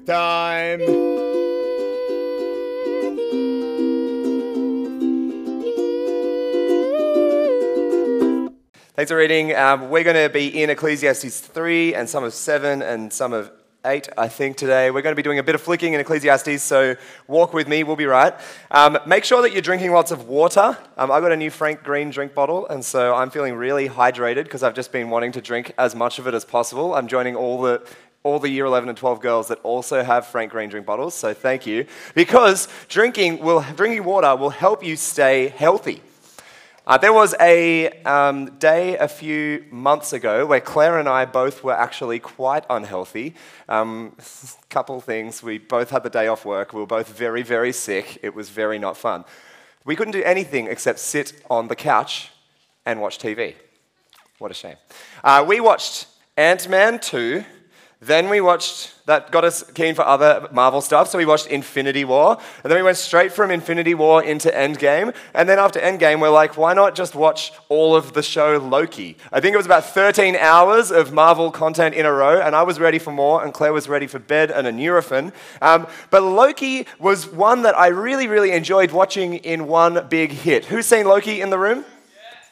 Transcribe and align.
Time! 0.00 0.80
Thanks 8.96 9.10
for 9.10 9.16
reading. 9.16 9.54
Um, 9.54 9.90
we're 9.90 10.04
going 10.04 10.16
to 10.16 10.32
be 10.32 10.62
in 10.62 10.70
Ecclesiastes 10.70 11.40
3 11.40 11.94
and 11.94 12.08
some 12.08 12.24
of 12.24 12.32
7 12.32 12.82
and 12.82 13.12
some 13.12 13.32
of 13.32 13.50
8, 13.84 14.08
I 14.16 14.28
think, 14.28 14.56
today. 14.56 14.90
We're 14.90 15.02
going 15.02 15.12
to 15.12 15.16
be 15.16 15.22
doing 15.22 15.38
a 15.38 15.42
bit 15.42 15.54
of 15.54 15.60
flicking 15.60 15.92
in 15.92 16.00
Ecclesiastes, 16.00 16.62
so 16.62 16.96
walk 17.26 17.52
with 17.52 17.68
me, 17.68 17.84
we'll 17.84 17.96
be 17.96 18.06
right. 18.06 18.34
Um, 18.70 18.98
make 19.06 19.24
sure 19.24 19.42
that 19.42 19.52
you're 19.52 19.62
drinking 19.62 19.92
lots 19.92 20.10
of 20.10 20.26
water. 20.26 20.78
Um, 20.96 21.10
I 21.10 21.20
got 21.20 21.32
a 21.32 21.36
new 21.36 21.50
Frank 21.50 21.82
Green 21.82 22.10
drink 22.10 22.34
bottle, 22.34 22.66
and 22.68 22.84
so 22.84 23.14
I'm 23.14 23.30
feeling 23.30 23.54
really 23.54 23.88
hydrated 23.88 24.44
because 24.44 24.62
I've 24.62 24.74
just 24.74 24.90
been 24.90 25.10
wanting 25.10 25.32
to 25.32 25.40
drink 25.40 25.72
as 25.76 25.94
much 25.94 26.18
of 26.18 26.26
it 26.26 26.34
as 26.34 26.44
possible. 26.44 26.94
I'm 26.94 27.08
joining 27.08 27.36
all 27.36 27.60
the 27.60 27.86
all 28.24 28.38
the 28.38 28.48
year 28.48 28.64
11 28.64 28.88
and 28.88 28.96
12 28.96 29.20
girls 29.20 29.48
that 29.48 29.60
also 29.62 30.02
have 30.02 30.26
Frank 30.26 30.50
Green 30.50 30.70
drink 30.70 30.86
bottles, 30.86 31.14
so 31.14 31.34
thank 31.34 31.66
you. 31.66 31.84
Because 32.14 32.68
drinking, 32.88 33.40
will, 33.40 33.60
drinking 33.76 34.02
water 34.02 34.34
will 34.34 34.48
help 34.48 34.82
you 34.82 34.96
stay 34.96 35.48
healthy. 35.48 36.00
Uh, 36.86 36.96
there 36.96 37.12
was 37.12 37.34
a 37.38 37.90
um, 38.04 38.46
day 38.56 38.96
a 38.96 39.08
few 39.08 39.66
months 39.70 40.14
ago 40.14 40.46
where 40.46 40.62
Claire 40.62 40.98
and 40.98 41.06
I 41.06 41.26
both 41.26 41.62
were 41.62 41.74
actually 41.74 42.18
quite 42.18 42.64
unhealthy. 42.70 43.34
Um, 43.68 44.16
couple 44.70 44.98
things. 45.02 45.42
We 45.42 45.58
both 45.58 45.90
had 45.90 46.02
the 46.02 46.08
day 46.08 46.26
off 46.26 46.46
work. 46.46 46.72
We 46.72 46.80
were 46.80 46.86
both 46.86 47.08
very, 47.08 47.42
very 47.42 47.72
sick. 47.72 48.20
It 48.22 48.34
was 48.34 48.48
very 48.48 48.78
not 48.78 48.96
fun. 48.96 49.26
We 49.84 49.96
couldn't 49.96 50.12
do 50.12 50.22
anything 50.22 50.66
except 50.68 50.98
sit 50.98 51.34
on 51.50 51.68
the 51.68 51.76
couch 51.76 52.30
and 52.86 53.02
watch 53.02 53.18
TV. 53.18 53.54
What 54.38 54.50
a 54.50 54.54
shame. 54.54 54.76
Uh, 55.22 55.44
we 55.46 55.60
watched 55.60 56.06
Ant 56.38 56.70
Man 56.70 56.98
2 56.98 57.44
then 58.06 58.28
we 58.28 58.40
watched, 58.40 58.92
that 59.06 59.30
got 59.30 59.44
us 59.44 59.62
keen 59.72 59.94
for 59.94 60.02
other 60.02 60.48
Marvel 60.52 60.80
stuff, 60.80 61.08
so 61.08 61.18
we 61.18 61.26
watched 61.26 61.46
Infinity 61.46 62.04
War. 62.04 62.38
And 62.62 62.70
then 62.70 62.78
we 62.78 62.82
went 62.82 62.96
straight 62.96 63.32
from 63.32 63.50
Infinity 63.50 63.94
War 63.94 64.22
into 64.22 64.50
Endgame. 64.50 65.14
And 65.34 65.48
then 65.48 65.58
after 65.58 65.80
Endgame, 65.80 66.20
we're 66.20 66.30
like, 66.30 66.56
why 66.56 66.74
not 66.74 66.94
just 66.94 67.14
watch 67.14 67.52
all 67.68 67.94
of 67.96 68.12
the 68.12 68.22
show 68.22 68.58
Loki? 68.58 69.16
I 69.32 69.40
think 69.40 69.54
it 69.54 69.56
was 69.56 69.66
about 69.66 69.84
13 69.84 70.36
hours 70.36 70.90
of 70.90 71.12
Marvel 71.12 71.50
content 71.50 71.94
in 71.94 72.06
a 72.06 72.12
row, 72.12 72.40
and 72.40 72.54
I 72.54 72.62
was 72.62 72.80
ready 72.80 72.98
for 72.98 73.12
more, 73.12 73.44
and 73.44 73.52
Claire 73.52 73.72
was 73.72 73.88
ready 73.88 74.06
for 74.06 74.18
bed 74.18 74.50
and 74.50 74.66
a 74.66 74.72
Nurofen. 74.72 75.32
Um, 75.60 75.86
but 76.10 76.22
Loki 76.22 76.86
was 76.98 77.26
one 77.26 77.62
that 77.62 77.76
I 77.76 77.88
really, 77.88 78.28
really 78.28 78.50
enjoyed 78.50 78.92
watching 78.92 79.34
in 79.36 79.66
one 79.66 80.06
big 80.08 80.30
hit. 80.30 80.66
Who's 80.66 80.86
seen 80.86 81.06
Loki 81.06 81.40
in 81.40 81.50
the 81.50 81.58
room? 81.58 81.84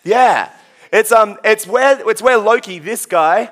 Yeah. 0.05 0.51
It's, 0.93 1.11
um, 1.11 1.39
it's, 1.43 1.67
where, 1.67 2.07
it's 2.09 2.21
where 2.21 2.37
Loki, 2.37 2.79
this 2.79 3.07
guy, 3.07 3.51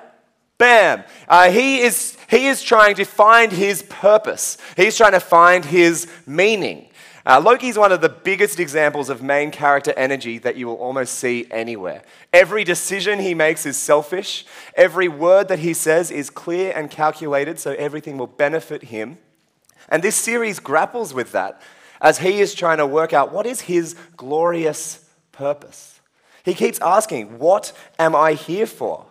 Bam. 0.60 1.04
Uh, 1.26 1.50
he, 1.50 1.80
is, 1.80 2.18
he 2.28 2.46
is 2.46 2.62
trying 2.62 2.94
to 2.96 3.06
find 3.06 3.50
his 3.50 3.82
purpose, 3.82 4.58
he's 4.76 4.94
trying 4.94 5.12
to 5.12 5.20
find 5.20 5.64
his 5.64 6.06
meaning. 6.26 6.86
Uh, 7.24 7.40
Loki 7.42 7.68
is 7.68 7.78
one 7.78 7.92
of 7.92 8.02
the 8.02 8.10
biggest 8.10 8.60
examples 8.60 9.08
of 9.08 9.22
main 9.22 9.50
character 9.50 9.94
energy 9.96 10.36
that 10.38 10.56
you 10.56 10.66
will 10.66 10.74
almost 10.74 11.14
see 11.14 11.46
anywhere. 11.50 12.02
Every 12.32 12.62
decision 12.64 13.20
he 13.20 13.34
makes 13.34 13.64
is 13.64 13.78
selfish. 13.78 14.44
Every 14.74 15.08
word 15.08 15.48
that 15.48 15.60
he 15.60 15.72
says 15.72 16.10
is 16.10 16.28
clear 16.28 16.72
and 16.76 16.90
calculated, 16.90 17.58
so 17.58 17.72
everything 17.72 18.18
will 18.18 18.26
benefit 18.26 18.84
him. 18.84 19.16
And 19.88 20.02
this 20.02 20.16
series 20.16 20.58
grapples 20.58 21.14
with 21.14 21.32
that 21.32 21.60
as 22.02 22.18
he 22.18 22.40
is 22.40 22.54
trying 22.54 22.78
to 22.78 22.86
work 22.86 23.14
out 23.14 23.32
what 23.32 23.46
is 23.46 23.62
his 23.62 23.94
glorious 24.16 25.08
purpose. 25.32 26.00
He 26.44 26.52
keeps 26.52 26.78
asking, 26.80 27.38
What 27.38 27.72
am 27.98 28.14
I 28.14 28.34
here 28.34 28.66
for? 28.66 29.06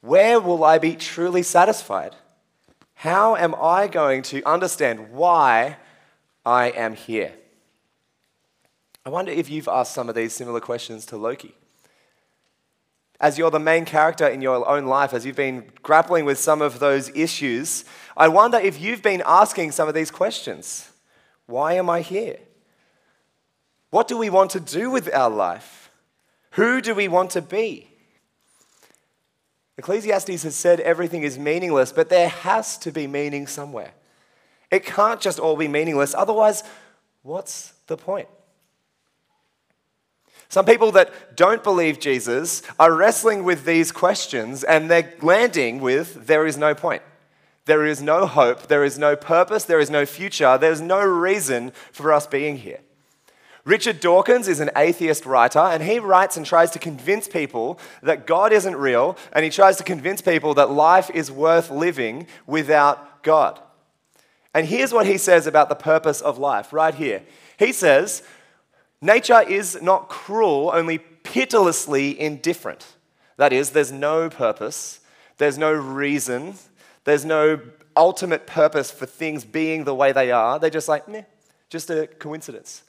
Where 0.00 0.40
will 0.40 0.64
I 0.64 0.78
be 0.78 0.94
truly 0.94 1.42
satisfied? 1.42 2.14
How 2.94 3.36
am 3.36 3.54
I 3.60 3.86
going 3.86 4.22
to 4.22 4.42
understand 4.44 5.10
why 5.10 5.76
I 6.44 6.70
am 6.70 6.94
here? 6.94 7.32
I 9.04 9.10
wonder 9.10 9.32
if 9.32 9.48
you've 9.48 9.68
asked 9.68 9.94
some 9.94 10.08
of 10.08 10.14
these 10.14 10.32
similar 10.32 10.60
questions 10.60 11.06
to 11.06 11.16
Loki. 11.16 11.54
As 13.20 13.36
you're 13.36 13.50
the 13.50 13.58
main 13.58 13.84
character 13.84 14.28
in 14.28 14.42
your 14.42 14.68
own 14.68 14.86
life, 14.86 15.12
as 15.12 15.26
you've 15.26 15.34
been 15.34 15.64
grappling 15.82 16.24
with 16.24 16.38
some 16.38 16.62
of 16.62 16.78
those 16.78 17.08
issues, 17.16 17.84
I 18.16 18.28
wonder 18.28 18.58
if 18.58 18.80
you've 18.80 19.02
been 19.02 19.22
asking 19.26 19.72
some 19.72 19.88
of 19.88 19.94
these 19.94 20.10
questions. 20.10 20.90
Why 21.46 21.72
am 21.72 21.90
I 21.90 22.02
here? 22.02 22.38
What 23.90 24.06
do 24.06 24.18
we 24.18 24.30
want 24.30 24.50
to 24.52 24.60
do 24.60 24.90
with 24.90 25.12
our 25.12 25.30
life? 25.30 25.90
Who 26.52 26.80
do 26.80 26.94
we 26.94 27.08
want 27.08 27.30
to 27.30 27.42
be? 27.42 27.88
Ecclesiastes 29.78 30.42
has 30.42 30.56
said 30.56 30.80
everything 30.80 31.22
is 31.22 31.38
meaningless, 31.38 31.92
but 31.92 32.08
there 32.08 32.28
has 32.28 32.76
to 32.78 32.90
be 32.90 33.06
meaning 33.06 33.46
somewhere. 33.46 33.92
It 34.70 34.84
can't 34.84 35.20
just 35.20 35.38
all 35.38 35.56
be 35.56 35.68
meaningless, 35.68 36.14
otherwise, 36.14 36.64
what's 37.22 37.72
the 37.86 37.96
point? 37.96 38.28
Some 40.48 40.64
people 40.64 40.90
that 40.92 41.36
don't 41.36 41.62
believe 41.62 42.00
Jesus 42.00 42.62
are 42.80 42.92
wrestling 42.92 43.44
with 43.44 43.64
these 43.64 43.92
questions 43.92 44.64
and 44.64 44.90
they're 44.90 45.12
landing 45.20 45.78
with 45.78 46.26
there 46.26 46.46
is 46.46 46.56
no 46.56 46.74
point. 46.74 47.02
There 47.66 47.84
is 47.84 48.02
no 48.02 48.26
hope, 48.26 48.66
there 48.66 48.82
is 48.82 48.98
no 48.98 49.14
purpose, 49.14 49.64
there 49.64 49.78
is 49.78 49.90
no 49.90 50.06
future, 50.06 50.56
there's 50.56 50.80
no 50.80 51.02
reason 51.04 51.70
for 51.92 52.12
us 52.12 52.26
being 52.26 52.56
here. 52.56 52.80
Richard 53.68 54.00
Dawkins 54.00 54.48
is 54.48 54.60
an 54.60 54.70
atheist 54.76 55.26
writer, 55.26 55.58
and 55.58 55.82
he 55.82 55.98
writes 55.98 56.38
and 56.38 56.46
tries 56.46 56.70
to 56.70 56.78
convince 56.78 57.28
people 57.28 57.78
that 58.02 58.26
God 58.26 58.50
isn't 58.50 58.74
real, 58.74 59.14
and 59.30 59.44
he 59.44 59.50
tries 59.50 59.76
to 59.76 59.84
convince 59.84 60.22
people 60.22 60.54
that 60.54 60.70
life 60.70 61.10
is 61.12 61.30
worth 61.30 61.70
living 61.70 62.26
without 62.46 63.22
God. 63.22 63.60
And 64.54 64.66
here's 64.66 64.94
what 64.94 65.04
he 65.04 65.18
says 65.18 65.46
about 65.46 65.68
the 65.68 65.74
purpose 65.74 66.22
of 66.22 66.38
life, 66.38 66.72
right 66.72 66.94
here. 66.94 67.22
He 67.58 67.72
says, 67.72 68.22
Nature 69.02 69.42
is 69.42 69.82
not 69.82 70.08
cruel, 70.08 70.70
only 70.72 70.96
pitilessly 70.96 72.18
indifferent. 72.18 72.86
That 73.36 73.52
is, 73.52 73.72
there's 73.72 73.92
no 73.92 74.30
purpose, 74.30 75.00
there's 75.36 75.58
no 75.58 75.74
reason, 75.74 76.54
there's 77.04 77.26
no 77.26 77.60
ultimate 77.94 78.46
purpose 78.46 78.90
for 78.90 79.04
things 79.04 79.44
being 79.44 79.84
the 79.84 79.94
way 79.94 80.12
they 80.12 80.30
are. 80.30 80.58
They're 80.58 80.70
just 80.70 80.88
like, 80.88 81.06
meh, 81.06 81.24
just 81.68 81.90
a 81.90 82.06
coincidence. 82.06 82.84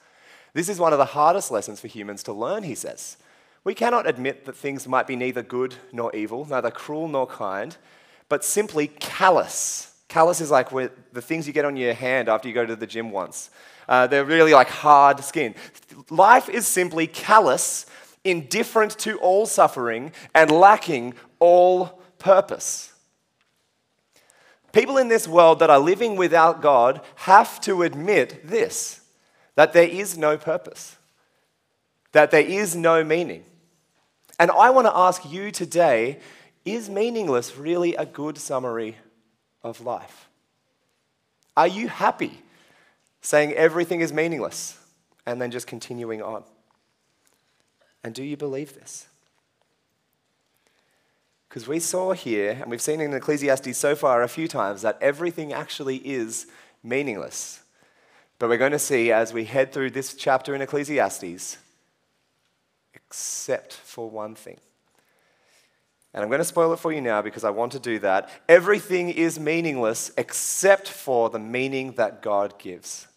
This 0.54 0.70
is 0.70 0.80
one 0.80 0.94
of 0.94 1.00
the 1.00 1.06
hardest 1.06 1.52
lessons 1.52 1.80
for 1.80 1.88
humans 1.88 2.24
to 2.24 2.34
learn, 2.34 2.64
he 2.64 2.76
says. 2.76 3.18
We 3.64 3.76
cannot 3.76 4.08
admit 4.08 4.46
that 4.46 4.56
things 4.56 4.88
might 4.88 5.08
be 5.08 5.16
neither 5.16 5.44
good 5.44 5.76
nor 5.92 6.16
evil, 6.16 6.46
neither 6.50 6.72
cruel 6.72 7.08
nor 7.08 7.28
kind, 7.28 7.76
but 8.30 8.44
simply 8.44 8.88
callous. 8.88 9.94
Callous 10.08 10.42
is 10.42 10.50
like 10.50 10.70
the 10.70 11.22
things 11.22 11.46
you 11.46 11.54
get 11.54 11.66
on 11.66 11.76
your 11.76 11.94
hand 11.94 12.30
after 12.30 12.48
you 12.48 12.54
go 12.54 12.66
to 12.66 12.76
the 12.76 12.88
gym 12.88 13.12
once. 13.12 13.52
Uh, 13.88 14.08
they're 14.08 14.26
really 14.26 14.54
like 14.54 14.70
hard 14.70 15.24
skin. 15.24 15.54
Life 16.10 16.50
is 16.50 16.66
simply 16.66 17.06
callous, 17.06 17.86
indifferent 18.24 18.98
to 19.00 19.18
all 19.20 19.46
suffering, 19.46 20.12
and 20.34 20.50
lacking 20.50 21.14
all 21.40 22.02
purpose. 22.18 22.94
People 24.72 24.98
in 24.98 25.08
this 25.08 25.28
world 25.28 25.60
that 25.60 25.70
are 25.70 25.80
living 25.80 26.16
without 26.16 26.62
God 26.62 27.02
have 27.16 27.60
to 27.62 27.82
admit 27.82 28.48
this 28.48 28.99
that 29.60 29.74
there 29.74 29.90
is 29.90 30.18
no 30.18 30.38
purpose, 30.38 30.96
that 32.14 32.32
there 32.32 32.46
is 32.46 32.78
no 32.78 33.04
meaning. 33.04 33.44
And 34.40 34.50
I 34.52 34.70
want 34.70 34.88
to 34.88 34.96
ask 34.96 35.30
you 35.30 35.52
today 35.52 36.20
is 36.64 36.90
meaningless 36.90 37.58
really 37.58 37.94
a 37.96 38.06
good 38.06 38.38
summary 38.38 38.96
of 39.62 39.82
life? 39.82 40.30
Are 41.58 41.68
you 41.68 41.90
happy 41.90 42.40
saying 43.20 43.52
everything 43.52 44.00
is 44.00 44.14
meaningless 44.14 44.78
and 45.26 45.42
then 45.42 45.52
just 45.52 45.68
continuing 45.68 46.22
on? 46.22 46.46
And 48.02 48.16
do 48.16 48.24
you 48.24 48.38
believe 48.38 48.76
this? 48.76 49.08
Because 51.50 51.68
we 51.68 51.82
saw 51.82 52.14
here, 52.14 52.60
and 52.62 52.72
we've 52.72 52.82
seen 52.82 53.02
in 53.02 53.14
Ecclesiastes 53.14 53.78
so 53.78 53.94
far 53.94 54.24
a 54.24 54.30
few 54.30 54.48
times, 54.48 54.84
that 54.84 54.98
everything 55.02 55.52
actually 55.52 55.98
is 55.98 56.48
meaningless. 56.82 57.60
But 58.40 58.48
we're 58.48 58.58
going 58.58 58.72
to 58.72 58.80
see 58.80 59.12
as 59.12 59.34
we 59.34 59.44
head 59.44 59.74
through 59.74 59.92
this 59.92 60.14
chapter 60.14 60.56
in 60.56 60.62
Ecclesiastes, 60.62 61.58
except 62.94 63.74
for 63.74 64.10
one 64.10 64.34
thing. 64.34 64.58
And 66.14 66.24
I'm 66.24 66.30
going 66.30 66.40
to 66.40 66.46
spoil 66.46 66.74
it 66.74 66.80
for 66.80 66.92
you 66.92 67.02
now 67.02 67.22
because 67.22 67.44
I 67.44 67.52
want 67.52 67.74
to 67.74 67.80
do 67.80 68.00
that. 68.00 68.30
Everything 68.48 69.10
is 69.10 69.40
meaningless 69.40 70.12
except 70.18 70.88
for 70.88 71.30
the 71.30 71.38
meaning 71.38 71.92
that 71.94 72.22
God 72.22 72.58
gives. 72.58 73.08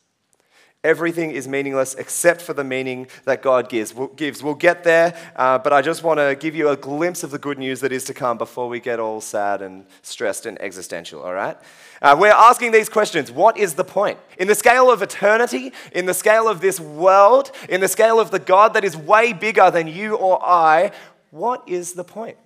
Everything 0.85 1.31
is 1.31 1.47
meaningless 1.47 1.95
except 1.95 2.43
for 2.43 2.55
the 2.55 2.65
meaning 2.65 3.07
that 3.25 3.41
God 3.41 3.69
gives. 3.69 3.95
We'll, 3.95 4.09
gives. 4.09 4.43
we'll 4.43 4.57
get 4.57 4.83
there, 4.83 5.17
uh, 5.37 5.59
but 5.59 5.73
I 5.73 5.81
just 5.81 6.03
want 6.03 6.19
to 6.19 6.35
give 6.35 6.57
you 6.57 6.71
a 6.71 6.77
glimpse 6.77 7.23
of 7.23 7.31
the 7.31 7.39
good 7.39 7.57
news 7.57 7.81
that 7.81 7.93
is 7.93 8.05
to 8.07 8.15
come 8.15 8.37
before 8.37 8.69
we 8.69 8.81
get 8.81 8.99
all 8.99 9.21
sad 9.21 9.63
and 9.63 9.87
stressed 10.03 10.45
and 10.45 10.61
existential, 10.61 11.23
all 11.23 11.35
right? 11.35 11.57
Uh, 12.03 12.17
we're 12.19 12.33
asking 12.33 12.73
these 12.73 12.89
questions 12.89 13.31
What 13.31 13.57
is 13.57 13.75
the 13.75 13.85
point? 13.85 14.19
In 14.37 14.49
the 14.49 14.57
scale 14.57 14.91
of 14.91 15.01
eternity, 15.01 15.73
in 15.93 16.07
the 16.07 16.15
scale 16.15 16.49
of 16.49 16.61
this 16.61 16.81
world, 16.81 17.53
in 17.69 17.81
the 17.81 17.89
scale 17.89 18.19
of 18.19 18.33
the 18.33 18.41
God 18.41 18.75
that 18.75 18.85
is 18.85 18.97
way 18.97 19.33
bigger 19.33 19.71
than 19.71 19.87
you 19.87 20.17
or 20.17 20.45
I, 20.45 20.91
what 21.31 21.63
is 21.67 21.93
the 21.93 22.05
point? 22.05 22.37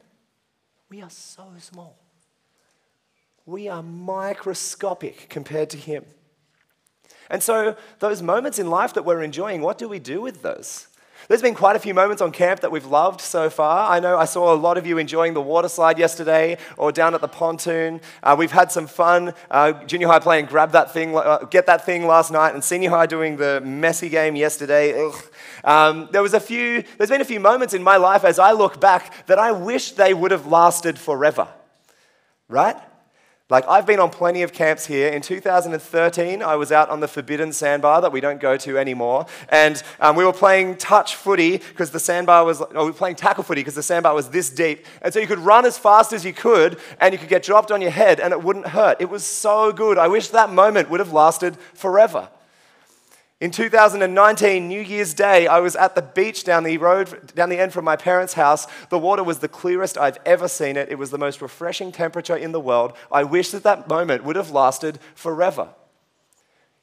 We 0.91 1.03
are 1.03 1.11
so 1.11 1.45
small. 1.59 1.97
we 3.47 3.69
are 3.69 3.83
microscopic 3.83 5.29
compared 5.29 5.71
to 5.71 5.77
Him. 5.79 6.05
And 7.31 7.43
so, 7.43 7.77
those 7.99 8.23
moments 8.23 8.59
in 8.59 8.69
life 8.69 8.93
that 8.95 9.05
we're 9.05 9.23
enjoying, 9.23 9.63
what 9.63 9.79
do 9.79 9.89
we 9.89 9.99
do 9.99 10.21
with 10.21 10.43
those? 10.43 10.87
There's 11.29 11.43
been 11.43 11.55
quite 11.55 11.77
a 11.77 11.79
few 11.79 11.95
moments 11.95 12.23
on 12.23 12.31
camp 12.31 12.61
that 12.61 12.71
we've 12.71 12.87
loved 12.87 13.21
so 13.21 13.51
far. 13.51 13.91
I 13.91 14.01
know 14.01 14.17
I 14.17 14.27
saw 14.27 14.53
a 14.53 14.57
lot 14.57 14.79
of 14.79 14.87
you 14.87 14.99
enjoying 14.99 15.35
the 15.35 15.41
water 15.41 15.69
slide 15.69 15.99
yesterday 15.99 16.57
or 16.77 16.93
down 16.93 17.15
at 17.15 17.21
the 17.21 17.29
pontoon. 17.29 18.01
Uh, 18.23 18.37
we've 18.39 18.53
had 18.53 18.71
some 18.71 18.87
fun. 18.87 19.35
Uh, 19.51 19.73
junior 19.85 20.07
high 20.07 20.21
playing 20.21 20.47
grab 20.47 20.73
that 20.73 20.93
thing, 20.93 21.17
uh, 21.17 21.39
get 21.51 21.67
that 21.67 21.85
thing 21.85 22.07
last 22.07 22.31
night, 22.31 22.55
and 22.55 22.63
senior 22.63 22.91
high 22.91 23.07
doing 23.07 23.37
the 23.37 23.61
messy 23.63 24.09
game 24.09 24.37
yesterday. 24.37 25.11
Um, 25.65 26.09
there 26.13 26.23
was 26.23 26.35
a 26.35 26.41
few, 26.41 26.85
there's 26.97 27.11
been 27.11 27.21
a 27.21 27.25
few 27.25 27.41
moments 27.41 27.75
in 27.75 27.83
my 27.83 27.97
life 27.97 28.25
as 28.25 28.39
I 28.39 28.53
look 28.53 28.81
back 28.81 29.27
that 29.27 29.39
I 29.39 29.53
wish 29.53 29.93
they 29.93 30.15
would 30.15 30.31
have 30.31 30.47
lasted 30.47 30.99
forever. 30.99 31.49
Right? 32.49 32.77
Like, 33.49 33.65
I've 33.69 33.87
been 33.87 34.01
on 34.01 34.11
plenty 34.11 34.43
of 34.43 34.53
camps 34.53 34.87
here. 34.87 35.09
In 35.09 35.23
2013, 35.23 36.43
I 36.43 36.57
was 36.57 36.73
out 36.73 36.89
on 36.89 36.99
the 36.99 37.07
forbidden 37.07 37.53
sandbar 37.53 38.01
that 38.01 38.11
we 38.11 38.21
don't 38.21 38.41
go 38.41 38.57
to 38.57 38.77
anymore. 38.77 39.27
And 39.51 39.81
um, 40.01 40.17
we 40.17 40.25
were 40.25 40.33
playing 40.33 40.79
touch 40.79 41.15
footy 41.15 41.59
because 41.59 41.93
the 41.93 42.01
sandbar 42.01 42.45
was, 42.45 42.61
or 42.61 42.87
we 42.87 42.91
were 42.91 42.93
playing 42.93 43.15
tackle 43.15 43.45
footy 43.45 43.61
because 43.61 43.77
the 43.77 43.85
sandbar 43.85 44.17
was 44.17 44.31
this 44.31 44.51
deep. 44.51 44.85
And 45.01 45.15
so 45.15 45.21
you 45.21 45.29
could 45.29 45.39
run 45.39 45.65
as 45.65 45.79
fast 45.79 46.13
as 46.13 46.25
you 46.25 46.33
could 46.33 46.81
and 47.01 47.13
you 47.13 47.21
could 47.21 47.29
get 47.29 47.45
dropped 47.45 47.71
on 47.71 47.81
your 47.81 47.93
head 47.93 48.19
and 48.19 48.33
it 48.33 48.43
wouldn't 48.43 48.67
hurt. 48.67 49.01
It 49.01 49.11
was 49.11 49.25
so 49.25 49.73
good. 49.73 49.97
I 49.97 50.09
wish 50.09 50.31
that 50.31 50.51
moment 50.51 50.91
would 50.91 50.99
have 50.99 51.13
lasted 51.13 51.57
forever. 51.73 52.29
In 53.39 53.51
2019, 53.51 54.67
New 54.67 54.81
Year's 54.81 55.13
Day, 55.13 55.47
I 55.47 55.61
was 55.61 55.77
at 55.77 55.95
the 55.95 56.01
beach 56.01 56.43
down 56.43 56.65
the 56.65 56.79
road, 56.79 57.35
down 57.35 57.51
the 57.51 57.59
end 57.59 57.75
from 57.75 57.85
my 57.85 57.95
parents' 57.95 58.33
house. 58.33 58.67
The 58.89 58.99
water 58.99 59.23
was 59.23 59.41
the 59.41 59.49
clearest 59.49 59.99
I've 59.99 60.17
ever 60.25 60.49
seen 60.49 60.79
it. 60.79 60.89
It 60.89 60.99
was 60.99 61.11
the 61.11 61.19
most 61.19 61.43
refreshing 61.43 61.93
temperature 61.93 62.37
in 62.37 62.53
the 62.53 62.61
world. 62.61 62.95
I 63.13 63.25
wish 63.25 63.51
that 63.51 63.63
that 63.65 63.89
moment 63.89 64.25
would 64.25 64.37
have 64.37 64.53
lasted 64.53 64.99
forever. 65.15 65.69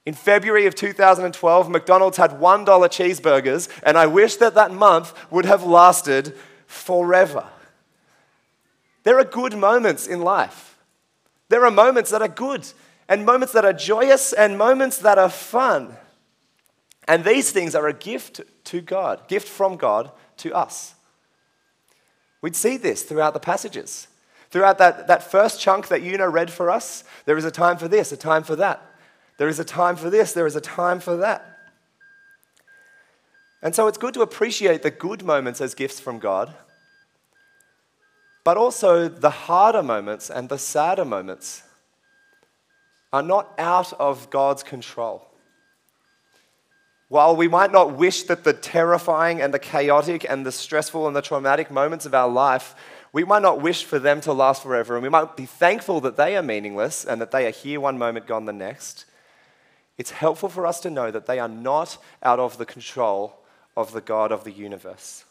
In 0.06 0.14
February 0.14 0.68
of 0.68 0.76
2012, 0.76 1.70
McDonald's 1.72 2.18
had 2.18 2.32
$1 2.32 2.66
cheeseburgers, 2.66 3.68
and 3.82 3.98
I 3.98 4.06
wish 4.06 4.36
that 4.36 4.54
that 4.54 4.72
month 4.72 5.32
would 5.32 5.46
have 5.46 5.64
lasted 5.64 6.38
forever. 6.68 7.48
There 9.02 9.18
are 9.18 9.24
good 9.24 9.58
moments 9.58 10.06
in 10.06 10.22
life. 10.22 10.78
There 11.50 11.66
are 11.66 11.72
moments 11.72 12.12
that 12.12 12.22
are 12.22 12.28
good, 12.28 12.68
and 13.10 13.26
moments 13.26 13.54
that 13.54 13.66
are 13.66 13.74
joyous, 13.74 14.34
and 14.34 14.56
moments 14.56 15.00
that 15.00 15.18
are 15.18 15.30
fun. 15.30 15.98
And 17.08 17.24
these 17.24 17.52
things 17.52 17.76
are 17.76 17.88
a 17.88 17.94
gift 17.94 18.42
to 18.66 18.82
God, 18.82 19.28
gift 19.28 19.48
from 19.48 19.76
God 19.78 20.12
to 20.38 20.54
us. 20.54 20.96
We'd 22.42 22.56
see 22.56 22.78
this 22.78 23.04
throughout 23.04 23.34
the 23.34 23.40
passages. 23.40 24.08
Throughout 24.50 24.78
that, 24.78 25.08
that 25.08 25.24
first 25.24 25.60
chunk 25.60 25.88
that 25.88 26.04
Una 26.04 26.30
read 26.30 26.52
for 26.52 26.70
us, 26.70 27.04
there 27.26 27.38
is 27.38 27.46
a 27.46 27.52
time 27.52 27.78
for 27.78 27.88
this, 27.88 28.12
a 28.12 28.18
time 28.18 28.44
for 28.44 28.56
that. 28.58 28.82
There 29.38 29.48
is 29.48 29.60
a 29.60 29.64
time 29.66 29.96
for 29.96 30.10
this, 30.10 30.34
there 30.34 30.46
is 30.46 30.56
a 30.56 30.62
time 30.62 31.00
for 31.00 31.18
that. 31.18 31.54
And 33.64 33.74
so 33.74 33.88
it's 33.88 33.98
good 33.98 34.14
to 34.14 34.22
appreciate 34.22 34.84
the 34.84 34.92
good 34.92 35.24
moments 35.24 35.62
as 35.62 35.74
gifts 35.74 36.00
from 36.00 36.20
God, 36.20 36.54
but 38.44 38.58
also 38.58 39.08
the 39.08 39.30
harder 39.30 39.82
moments 39.82 40.30
and 40.30 40.50
the 40.50 40.58
sadder 40.58 41.06
moments 41.06 41.64
are 43.12 43.24
not 43.24 43.54
out 43.58 43.94
of 43.94 44.30
God's 44.30 44.64
control. 44.64 45.33
While 47.14 47.36
we 47.36 47.48
might 47.48 47.72
not 47.72 47.94
wish 47.94 48.24
that 48.24 48.44
the 48.44 48.54
terrifying 48.54 49.40
and 49.40 49.54
the 49.54 49.60
chaotic 49.60 50.26
and 50.28 50.44
the 50.44 50.52
stressful 50.52 51.06
and 51.06 51.16
the 51.16 51.22
traumatic 51.22 51.70
moments 51.70 52.08
of 52.08 52.16
our 52.16 52.28
life, 52.28 52.74
we 53.12 53.24
might 53.24 53.44
not 53.44 53.62
wish 53.62 53.84
for 53.84 54.00
them 54.00 54.20
to 54.22 54.34
last 54.34 54.64
forever, 54.64 54.96
and 54.96 55.04
we 55.04 55.10
might 55.10 55.38
be 55.38 55.46
thankful 55.46 56.02
that 56.02 56.18
they 56.18 56.36
are 56.36 56.42
meaningless 56.42 57.06
and 57.06 57.22
that 57.22 57.30
they 57.30 57.46
are 57.46 57.52
here 57.52 57.80
one 57.80 58.00
moment, 58.00 58.26
gone 58.26 58.46
the 58.46 58.52
next. 58.52 59.06
It's 59.96 60.10
helpful 60.10 60.50
for 60.50 60.66
us 60.66 60.80
to 60.80 60.90
know 60.90 61.12
that 61.12 61.28
they 61.28 61.38
are 61.38 61.48
not 61.48 62.00
out 62.24 62.40
of 62.40 62.58
the 62.58 62.66
control 62.66 63.38
of 63.78 63.92
the 63.92 64.02
God 64.02 64.32
of 64.32 64.44
the 64.44 64.52
universe. 64.52 65.24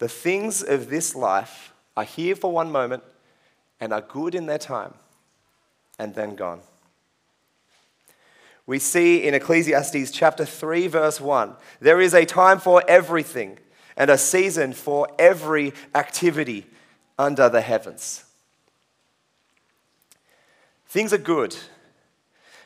The 0.00 0.08
things 0.08 0.64
of 0.64 0.90
this 0.90 1.14
life 1.14 1.72
are 1.96 2.02
here 2.02 2.34
for 2.34 2.50
one 2.50 2.72
moment 2.72 3.04
and 3.78 3.92
are 3.92 4.00
good 4.00 4.34
in 4.34 4.46
their 4.46 4.58
time 4.58 4.94
and 5.96 6.16
then 6.16 6.34
gone 6.34 6.60
we 8.66 8.78
see 8.78 9.24
in 9.24 9.34
Ecclesiastes 9.34 10.10
chapter 10.10 10.44
3, 10.44 10.86
verse 10.86 11.20
1 11.20 11.56
there 11.80 12.00
is 12.00 12.14
a 12.14 12.24
time 12.24 12.58
for 12.58 12.82
everything 12.88 13.58
and 13.96 14.10
a 14.10 14.18
season 14.18 14.72
for 14.72 15.08
every 15.18 15.72
activity 15.94 16.66
under 17.18 17.48
the 17.48 17.60
heavens. 17.60 18.24
Things 20.86 21.12
are 21.12 21.18
good, 21.18 21.56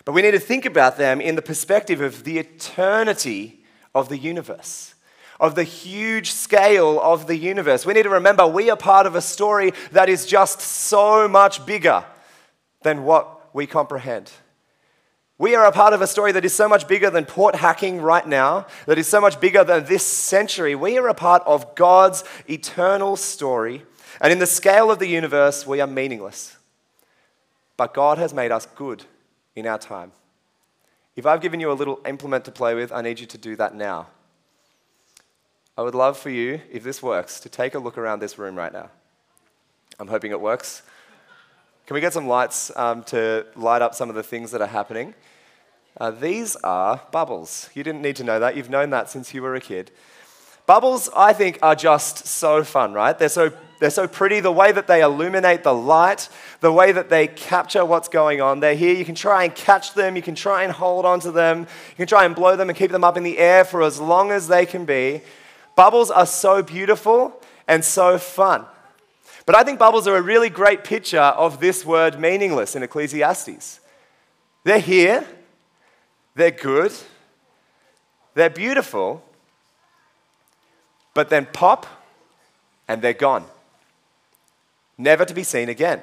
but 0.04 0.12
we 0.12 0.22
need 0.22 0.32
to 0.32 0.38
think 0.38 0.64
about 0.64 0.96
them 0.96 1.20
in 1.20 1.34
the 1.34 1.42
perspective 1.42 2.00
of 2.00 2.24
the 2.24 2.38
eternity 2.38 3.64
of 3.94 4.08
the 4.08 4.18
universe, 4.18 4.94
of 5.40 5.54
the 5.54 5.64
huge 5.64 6.30
scale 6.30 7.00
of 7.00 7.26
the 7.26 7.36
universe. 7.36 7.84
We 7.84 7.94
need 7.94 8.04
to 8.04 8.10
remember 8.10 8.46
we 8.46 8.70
are 8.70 8.76
part 8.76 9.06
of 9.06 9.14
a 9.14 9.20
story 9.20 9.72
that 9.92 10.08
is 10.08 10.26
just 10.26 10.60
so 10.60 11.28
much 11.28 11.64
bigger 11.66 12.04
than 12.82 13.04
what 13.04 13.54
we 13.54 13.66
comprehend. 13.66 14.30
We 15.38 15.54
are 15.54 15.64
a 15.64 15.72
part 15.72 15.92
of 15.92 16.02
a 16.02 16.08
story 16.08 16.32
that 16.32 16.44
is 16.44 16.52
so 16.52 16.68
much 16.68 16.88
bigger 16.88 17.10
than 17.10 17.24
port 17.24 17.54
hacking 17.54 18.00
right 18.00 18.26
now, 18.26 18.66
that 18.86 18.98
is 18.98 19.06
so 19.06 19.20
much 19.20 19.38
bigger 19.38 19.62
than 19.62 19.84
this 19.84 20.04
century. 20.04 20.74
We 20.74 20.98
are 20.98 21.06
a 21.06 21.14
part 21.14 21.44
of 21.46 21.76
God's 21.76 22.24
eternal 22.48 23.16
story. 23.16 23.84
And 24.20 24.32
in 24.32 24.40
the 24.40 24.46
scale 24.46 24.90
of 24.90 24.98
the 24.98 25.06
universe, 25.06 25.64
we 25.64 25.80
are 25.80 25.86
meaningless. 25.86 26.56
But 27.76 27.94
God 27.94 28.18
has 28.18 28.34
made 28.34 28.50
us 28.50 28.66
good 28.74 29.04
in 29.54 29.64
our 29.64 29.78
time. 29.78 30.10
If 31.14 31.24
I've 31.24 31.40
given 31.40 31.60
you 31.60 31.70
a 31.70 31.74
little 31.74 32.00
implement 32.04 32.44
to 32.46 32.50
play 32.50 32.74
with, 32.74 32.90
I 32.90 33.00
need 33.02 33.20
you 33.20 33.26
to 33.26 33.38
do 33.38 33.54
that 33.56 33.76
now. 33.76 34.08
I 35.76 35.82
would 35.82 35.94
love 35.94 36.18
for 36.18 36.30
you, 36.30 36.60
if 36.72 36.82
this 36.82 37.00
works, 37.00 37.38
to 37.40 37.48
take 37.48 37.76
a 37.76 37.78
look 37.78 37.96
around 37.96 38.18
this 38.18 38.38
room 38.38 38.56
right 38.56 38.72
now. 38.72 38.90
I'm 40.00 40.08
hoping 40.08 40.32
it 40.32 40.40
works. 40.40 40.82
Can 41.86 41.94
we 41.94 42.00
get 42.00 42.12
some 42.12 42.26
lights 42.26 42.72
um, 42.76 43.04
to 43.04 43.46
light 43.54 43.82
up 43.82 43.94
some 43.94 44.08
of 44.08 44.16
the 44.16 44.22
things 44.24 44.50
that 44.50 44.60
are 44.60 44.66
happening? 44.66 45.14
Uh, 45.98 46.10
these 46.10 46.56
are 46.56 47.00
bubbles. 47.10 47.68
You 47.74 47.82
didn't 47.82 48.02
need 48.02 48.16
to 48.16 48.24
know 48.24 48.38
that. 48.38 48.56
You've 48.56 48.70
known 48.70 48.90
that 48.90 49.10
since 49.10 49.34
you 49.34 49.42
were 49.42 49.54
a 49.54 49.60
kid. 49.60 49.90
Bubbles, 50.66 51.08
I 51.16 51.32
think, 51.32 51.58
are 51.62 51.74
just 51.74 52.26
so 52.26 52.62
fun, 52.62 52.92
right? 52.92 53.18
They're 53.18 53.30
so, 53.30 53.50
they're 53.80 53.90
so 53.90 54.06
pretty. 54.06 54.40
The 54.40 54.52
way 54.52 54.70
that 54.70 54.86
they 54.86 55.00
illuminate 55.00 55.64
the 55.64 55.72
light, 55.72 56.28
the 56.60 56.70
way 56.70 56.92
that 56.92 57.08
they 57.08 57.26
capture 57.26 57.84
what's 57.84 58.08
going 58.08 58.40
on. 58.40 58.60
They're 58.60 58.74
here. 58.74 58.94
You 58.94 59.04
can 59.04 59.14
try 59.14 59.44
and 59.44 59.54
catch 59.54 59.94
them. 59.94 60.14
You 60.14 60.22
can 60.22 60.34
try 60.34 60.64
and 60.64 60.72
hold 60.72 61.06
onto 61.06 61.32
them. 61.32 61.60
You 61.60 61.96
can 61.96 62.06
try 62.06 62.26
and 62.26 62.34
blow 62.34 62.54
them 62.54 62.68
and 62.68 62.78
keep 62.78 62.90
them 62.90 63.02
up 63.02 63.16
in 63.16 63.22
the 63.22 63.38
air 63.38 63.64
for 63.64 63.82
as 63.82 63.98
long 63.98 64.30
as 64.30 64.46
they 64.46 64.66
can 64.66 64.84
be. 64.84 65.22
Bubbles 65.74 66.10
are 66.10 66.26
so 66.26 66.62
beautiful 66.62 67.40
and 67.66 67.84
so 67.84 68.18
fun. 68.18 68.66
But 69.46 69.56
I 69.56 69.62
think 69.64 69.78
bubbles 69.78 70.06
are 70.06 70.16
a 70.16 70.22
really 70.22 70.50
great 70.50 70.84
picture 70.84 71.18
of 71.18 71.60
this 71.60 71.84
word 71.84 72.20
meaningless 72.20 72.76
in 72.76 72.82
Ecclesiastes. 72.82 73.80
They're 74.64 74.80
here, 74.80 75.26
they're 76.38 76.52
good, 76.52 76.92
they're 78.34 78.48
beautiful, 78.48 79.24
but 81.12 81.30
then 81.30 81.46
pop 81.52 81.84
and 82.86 83.02
they're 83.02 83.12
gone. 83.12 83.44
Never 84.96 85.24
to 85.24 85.34
be 85.34 85.42
seen 85.42 85.68
again. 85.68 86.00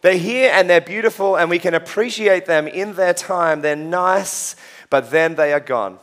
They're 0.00 0.16
here 0.16 0.50
and 0.54 0.70
they're 0.70 0.80
beautiful, 0.80 1.36
and 1.36 1.50
we 1.50 1.58
can 1.58 1.74
appreciate 1.74 2.46
them 2.46 2.66
in 2.66 2.94
their 2.94 3.12
time. 3.12 3.60
They're 3.60 3.76
nice, 3.76 4.56
but 4.88 5.10
then 5.10 5.34
they 5.34 5.52
are 5.52 5.60
gone. 5.60 5.98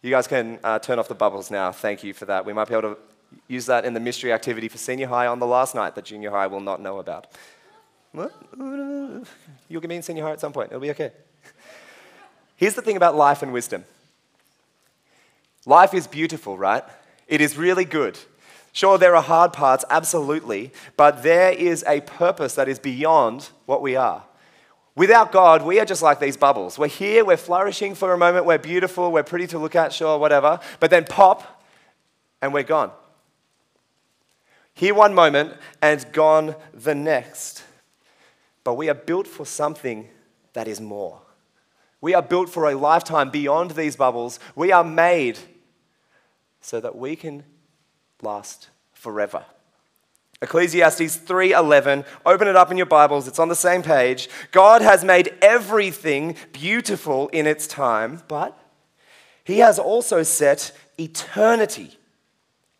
You 0.00 0.08
guys 0.10 0.26
can 0.26 0.58
uh, 0.64 0.78
turn 0.78 0.98
off 0.98 1.08
the 1.08 1.14
bubbles 1.14 1.50
now. 1.50 1.72
Thank 1.72 2.02
you 2.02 2.14
for 2.14 2.24
that. 2.24 2.46
We 2.46 2.54
might 2.54 2.68
be 2.68 2.74
able 2.74 2.94
to 2.94 2.98
use 3.48 3.66
that 3.66 3.84
in 3.84 3.92
the 3.92 4.00
mystery 4.00 4.32
activity 4.32 4.68
for 4.68 4.78
senior 4.78 5.08
high 5.08 5.26
on 5.26 5.40
the 5.40 5.46
last 5.46 5.74
night 5.74 5.94
that 5.94 6.06
junior 6.06 6.30
high 6.30 6.46
will 6.46 6.60
not 6.60 6.80
know 6.80 7.00
about. 7.00 7.26
You'll 8.14 9.80
get 9.82 9.88
me 9.88 9.96
in 9.96 10.02
senior 10.02 10.24
high 10.24 10.32
at 10.32 10.40
some 10.40 10.54
point. 10.54 10.70
It'll 10.70 10.80
be 10.80 10.90
okay. 10.90 11.12
Here's 12.62 12.74
the 12.74 12.80
thing 12.82 12.96
about 12.96 13.16
life 13.16 13.42
and 13.42 13.52
wisdom 13.52 13.84
life 15.66 15.94
is 15.94 16.06
beautiful, 16.06 16.56
right? 16.56 16.84
It 17.26 17.40
is 17.40 17.58
really 17.58 17.84
good. 17.84 18.16
Sure, 18.70 18.96
there 18.98 19.16
are 19.16 19.22
hard 19.22 19.52
parts, 19.52 19.84
absolutely, 19.90 20.70
but 20.96 21.24
there 21.24 21.50
is 21.50 21.82
a 21.88 22.02
purpose 22.02 22.54
that 22.54 22.68
is 22.68 22.78
beyond 22.78 23.50
what 23.66 23.82
we 23.82 23.96
are. 23.96 24.22
Without 24.94 25.32
God, 25.32 25.62
we 25.64 25.80
are 25.80 25.84
just 25.84 26.02
like 26.02 26.20
these 26.20 26.36
bubbles. 26.36 26.78
We're 26.78 26.86
here, 26.86 27.24
we're 27.24 27.36
flourishing 27.36 27.96
for 27.96 28.12
a 28.12 28.16
moment, 28.16 28.46
we're 28.46 28.58
beautiful, 28.58 29.10
we're 29.10 29.24
pretty 29.24 29.48
to 29.48 29.58
look 29.58 29.74
at, 29.74 29.92
sure, 29.92 30.16
whatever, 30.16 30.60
but 30.78 30.88
then 30.88 31.04
pop, 31.04 31.64
and 32.40 32.54
we're 32.54 32.62
gone. 32.62 32.92
Here 34.72 34.94
one 34.94 35.14
moment 35.14 35.54
and 35.82 36.06
gone 36.12 36.54
the 36.72 36.94
next. 36.94 37.64
But 38.62 38.74
we 38.74 38.88
are 38.88 38.94
built 38.94 39.26
for 39.26 39.44
something 39.44 40.08
that 40.52 40.68
is 40.68 40.80
more. 40.80 41.21
We 42.02 42.14
are 42.14 42.20
built 42.20 42.50
for 42.50 42.68
a 42.68 42.74
lifetime 42.74 43.30
beyond 43.30 43.70
these 43.70 43.96
bubbles. 43.96 44.38
We 44.54 44.72
are 44.72 44.84
made 44.84 45.38
so 46.60 46.80
that 46.80 46.96
we 46.96 47.16
can 47.16 47.44
last 48.20 48.68
forever. 48.92 49.46
Ecclesiastes 50.42 51.16
3:11. 51.16 52.04
Open 52.26 52.48
it 52.48 52.56
up 52.56 52.72
in 52.72 52.76
your 52.76 52.86
Bibles. 52.86 53.28
It's 53.28 53.38
on 53.38 53.48
the 53.48 53.54
same 53.54 53.82
page. 53.82 54.28
God 54.50 54.82
has 54.82 55.04
made 55.04 55.32
everything 55.40 56.36
beautiful 56.52 57.28
in 57.28 57.46
its 57.46 57.68
time, 57.68 58.24
but 58.26 58.58
he 59.44 59.60
has 59.60 59.78
also 59.78 60.24
set 60.24 60.72
eternity 60.98 61.96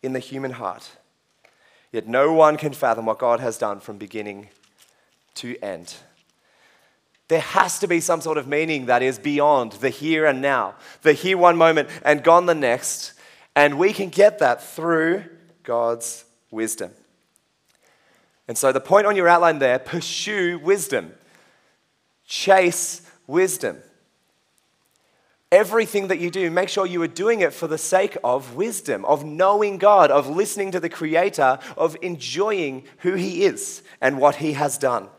in 0.01 0.11
the 0.11 0.19
human 0.19 0.51
heart. 0.51 0.91
Yet 1.93 2.07
no 2.07 2.33
one 2.33 2.57
can 2.57 2.73
fathom 2.73 3.05
what 3.05 3.19
God 3.19 3.39
has 3.39 3.57
done 3.57 3.79
from 3.79 3.97
beginning 3.97 4.49
to 5.35 5.57
end. 5.61 5.95
There 7.29 7.39
has 7.39 7.79
to 7.79 7.87
be 7.87 7.99
some 7.99 8.21
sort 8.21 8.37
of 8.37 8.47
meaning 8.47 8.87
that 8.87 9.01
is 9.01 9.17
beyond 9.17 9.73
the 9.73 9.89
here 9.89 10.25
and 10.25 10.41
now, 10.41 10.75
the 11.01 11.13
here 11.13 11.37
one 11.37 11.57
moment 11.57 11.89
and 12.03 12.23
gone 12.23 12.45
the 12.45 12.55
next. 12.55 13.13
And 13.55 13.77
we 13.77 13.93
can 13.93 14.09
get 14.09 14.39
that 14.39 14.63
through 14.63 15.23
God's 15.63 16.25
wisdom. 16.51 16.91
And 18.47 18.57
so 18.57 18.71
the 18.71 18.81
point 18.81 19.07
on 19.07 19.15
your 19.15 19.27
outline 19.27 19.59
there 19.59 19.79
pursue 19.79 20.59
wisdom, 20.59 21.13
chase 22.25 23.01
wisdom. 23.25 23.77
Everything 25.51 26.07
that 26.07 26.17
you 26.17 26.31
do, 26.31 26.49
make 26.49 26.67
sure 26.67 26.85
you 26.85 27.01
are 27.03 27.07
doing 27.07 27.41
it 27.41 27.53
for 27.53 27.67
the 27.67 27.77
sake 27.77 28.17
of 28.23 28.55
wisdom, 28.55 29.05
of 29.05 29.23
knowing 29.23 29.77
God, 29.77 30.09
of 30.09 30.27
listening 30.27 30.71
to 30.71 30.79
the 30.79 30.89
Creator, 30.89 31.59
of 31.77 31.95
enjoying 32.01 32.85
who 32.99 33.13
He 33.13 33.45
is 33.45 33.83
and 34.01 34.19
what 34.19 34.37
He 34.37 34.53
has 34.53 34.79
done. 34.79 35.09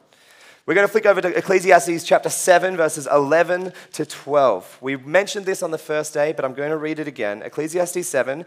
We're 0.66 0.74
going 0.74 0.86
to 0.86 0.90
flick 0.90 1.04
over 1.04 1.20
to 1.20 1.28
Ecclesiastes 1.36 2.04
chapter 2.04 2.30
7, 2.30 2.74
verses 2.74 3.06
11 3.06 3.74
to 3.92 4.06
12. 4.06 4.78
We 4.80 4.96
mentioned 4.96 5.44
this 5.44 5.62
on 5.62 5.70
the 5.70 5.78
first 5.78 6.14
day, 6.14 6.32
but 6.32 6.42
I'm 6.42 6.54
going 6.54 6.70
to 6.70 6.78
read 6.78 6.98
it 6.98 7.06
again. 7.06 7.42
Ecclesiastes 7.42 8.08
7. 8.08 8.46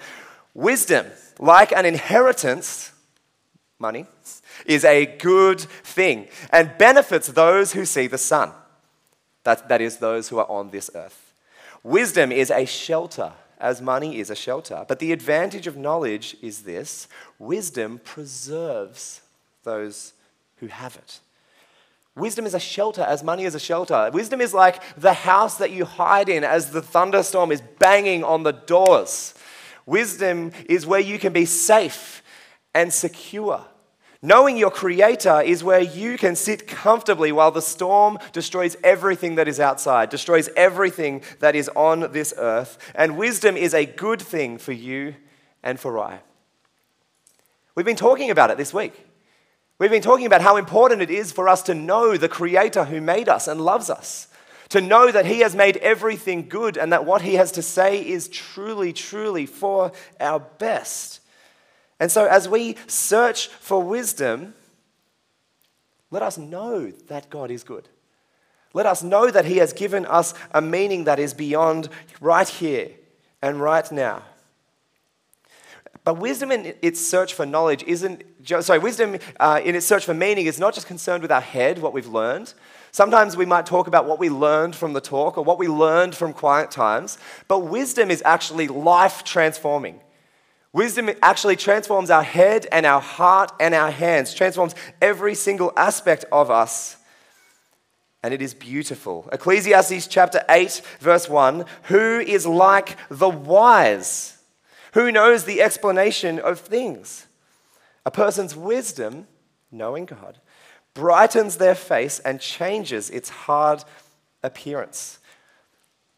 Wisdom, 0.55 1.05
like 1.37 1.71
an 1.71 1.85
inheritance, 1.85 2.91
money, 3.77 4.07
is 4.65 4.83
a 4.83 5.05
good 5.05 5.61
thing 5.61 6.27
and 6.51 6.75
benefits 6.79 7.27
those 7.27 7.73
who 7.73 7.85
see 7.85 8.07
the 8.07 8.17
sun. 8.17 8.51
That, 9.43 9.69
that 9.69 9.79
is, 9.79 9.97
those 9.97 10.29
who 10.29 10.39
are 10.39 10.49
on 10.49 10.71
this 10.71 10.89
earth. 10.95 11.35
Wisdom 11.83 12.31
is 12.31 12.49
a 12.49 12.65
shelter, 12.65 13.31
as 13.59 13.79
money 13.79 14.17
is 14.17 14.31
a 14.31 14.35
shelter. 14.35 14.85
But 14.87 14.97
the 14.97 15.11
advantage 15.11 15.67
of 15.67 15.77
knowledge 15.77 16.35
is 16.41 16.63
this 16.63 17.07
wisdom 17.37 18.01
preserves 18.03 19.21
those 19.63 20.13
who 20.55 20.67
have 20.67 20.95
it. 20.95 21.19
Wisdom 22.17 22.47
is 22.47 22.55
a 22.55 22.59
shelter 22.59 23.03
as 23.03 23.23
money 23.23 23.43
is 23.43 23.53
a 23.53 23.59
shelter. 23.59 24.09
Wisdom 24.11 24.41
is 24.41 24.53
like 24.53 24.81
the 24.97 25.13
house 25.13 25.57
that 25.59 25.71
you 25.71 25.85
hide 25.85 26.29
in 26.29 26.43
as 26.43 26.71
the 26.71 26.81
thunderstorm 26.81 27.51
is 27.51 27.61
banging 27.77 28.23
on 28.23 28.43
the 28.43 28.51
doors. 28.51 29.35
Wisdom 29.85 30.51
is 30.67 30.85
where 30.85 30.99
you 30.99 31.19
can 31.19 31.31
be 31.31 31.45
safe 31.45 32.23
and 32.73 32.91
secure. 32.91 33.63
Knowing 34.21 34.57
your 34.57 34.71
Creator 34.71 35.41
is 35.41 35.63
where 35.63 35.79
you 35.79 36.17
can 36.17 36.35
sit 36.35 36.67
comfortably 36.67 37.31
while 37.31 37.51
the 37.51 37.61
storm 37.61 38.17
destroys 38.33 38.75
everything 38.83 39.35
that 39.35 39.47
is 39.47 39.59
outside, 39.59 40.09
destroys 40.09 40.49
everything 40.57 41.21
that 41.39 41.55
is 41.55 41.69
on 41.75 42.11
this 42.11 42.33
earth. 42.37 42.79
And 42.95 43.15
wisdom 43.15 43.55
is 43.55 43.75
a 43.75 43.85
good 43.85 44.21
thing 44.21 44.57
for 44.57 44.71
you 44.71 45.15
and 45.61 45.79
for 45.79 45.99
I. 45.99 46.19
We've 47.75 47.85
been 47.85 47.95
talking 47.95 48.31
about 48.31 48.49
it 48.49 48.57
this 48.57 48.73
week. 48.73 49.06
We've 49.79 49.91
been 49.91 50.01
talking 50.01 50.25
about 50.25 50.41
how 50.41 50.57
important 50.57 51.03
it 51.03 51.11
is 51.11 51.31
for 51.31 51.47
us 51.47 51.61
to 51.63 51.75
know 51.75 52.17
the 52.17 52.29
Creator 52.29 52.85
who 52.85 52.99
made 52.99 53.29
us 53.29 53.47
and 53.47 53.61
loves 53.61 53.89
us, 53.91 54.27
to 54.69 54.81
know 54.81 55.11
that 55.11 55.27
He 55.27 55.41
has 55.41 55.55
made 55.55 55.77
everything 55.77 56.49
good 56.49 56.77
and 56.77 56.91
that 56.91 57.05
what 57.05 57.21
He 57.21 57.35
has 57.35 57.51
to 57.53 57.61
say 57.61 58.01
is 58.01 58.27
truly, 58.27 58.91
truly 58.91 59.45
for 59.45 59.91
our 60.19 60.39
best. 60.39 61.21
And 61.99 62.11
so, 62.11 62.25
as 62.25 62.49
we 62.49 62.75
search 62.87 63.47
for 63.47 63.81
wisdom, 63.83 64.55
let 66.09 66.23
us 66.23 66.39
know 66.39 66.91
that 67.07 67.29
God 67.29 67.51
is 67.51 67.63
good. 67.63 67.87
Let 68.73 68.87
us 68.87 69.03
know 69.03 69.29
that 69.29 69.45
He 69.45 69.57
has 69.57 69.73
given 69.73 70.05
us 70.07 70.33
a 70.51 70.61
meaning 70.61 71.03
that 71.03 71.19
is 71.19 71.33
beyond 71.35 71.89
right 72.19 72.49
here 72.49 72.89
and 73.43 73.61
right 73.61 73.91
now. 73.91 74.23
But 76.07 76.19
wisdom 76.19 76.53
in 76.53 76.73
its 76.81 77.05
search 77.05 77.33
for 77.33 77.45
knowledge 77.45 77.83
isn't 77.83 78.23
sorry, 78.61 78.79
wisdom 78.79 79.17
uh, 79.41 79.59
in 79.61 79.75
its 79.75 79.85
search 79.85 80.05
for 80.05 80.13
meaning 80.13 80.45
is 80.45 80.57
not 80.57 80.73
just 80.73 80.87
concerned 80.87 81.21
with 81.21 81.33
our 81.33 81.41
head, 81.41 81.79
what 81.79 81.91
we've 81.91 82.07
learned. 82.07 82.53
Sometimes 82.91 83.35
we 83.35 83.45
might 83.45 83.65
talk 83.65 83.87
about 83.87 84.05
what 84.05 84.17
we 84.17 84.29
learned 84.29 84.73
from 84.73 84.93
the 84.93 85.01
talk 85.01 85.37
or 85.37 85.43
what 85.43 85.59
we 85.59 85.67
learned 85.67 86.15
from 86.15 86.31
quiet 86.31 86.71
times, 86.71 87.17
but 87.49 87.59
wisdom 87.59 88.09
is 88.09 88.21
actually 88.23 88.69
life 88.69 89.25
transforming. 89.25 89.99
Wisdom 90.71 91.09
actually 91.21 91.57
transforms 91.57 92.09
our 92.09 92.23
head 92.23 92.67
and 92.71 92.85
our 92.85 93.01
heart 93.01 93.51
and 93.59 93.75
our 93.75 93.91
hands, 93.91 94.33
transforms 94.33 94.75
every 95.01 95.35
single 95.35 95.73
aspect 95.75 96.23
of 96.31 96.49
us. 96.49 96.95
And 98.23 98.33
it 98.33 98.41
is 98.41 98.53
beautiful. 98.53 99.27
Ecclesiastes 99.33 100.07
chapter 100.07 100.41
8, 100.47 100.81
verse 101.01 101.27
1 101.27 101.65
Who 101.83 102.19
is 102.21 102.47
like 102.47 102.95
the 103.09 103.27
wise? 103.27 104.36
Who 104.93 105.11
knows 105.11 105.45
the 105.45 105.61
explanation 105.61 106.39
of 106.39 106.59
things? 106.59 107.27
A 108.05 108.11
person's 108.11 108.55
wisdom, 108.55 109.27
knowing 109.71 110.05
God, 110.05 110.39
brightens 110.93 111.57
their 111.57 111.75
face 111.75 112.19
and 112.19 112.39
changes 112.39 113.09
its 113.09 113.29
hard 113.29 113.83
appearance. 114.43 115.19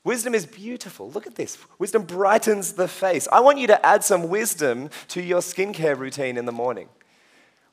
Wisdom 0.03 0.33
is 0.33 0.45
beautiful. 0.45 1.11
Look 1.11 1.27
at 1.27 1.35
this. 1.35 1.57
Wisdom 1.77 2.03
brightens 2.03 2.73
the 2.73 2.87
face. 2.87 3.27
I 3.31 3.41
want 3.41 3.57
you 3.57 3.67
to 3.67 3.85
add 3.85 4.03
some 4.03 4.29
wisdom 4.29 4.89
to 5.09 5.21
your 5.21 5.41
skincare 5.41 5.97
routine 5.97 6.37
in 6.37 6.45
the 6.45 6.51
morning. 6.51 6.87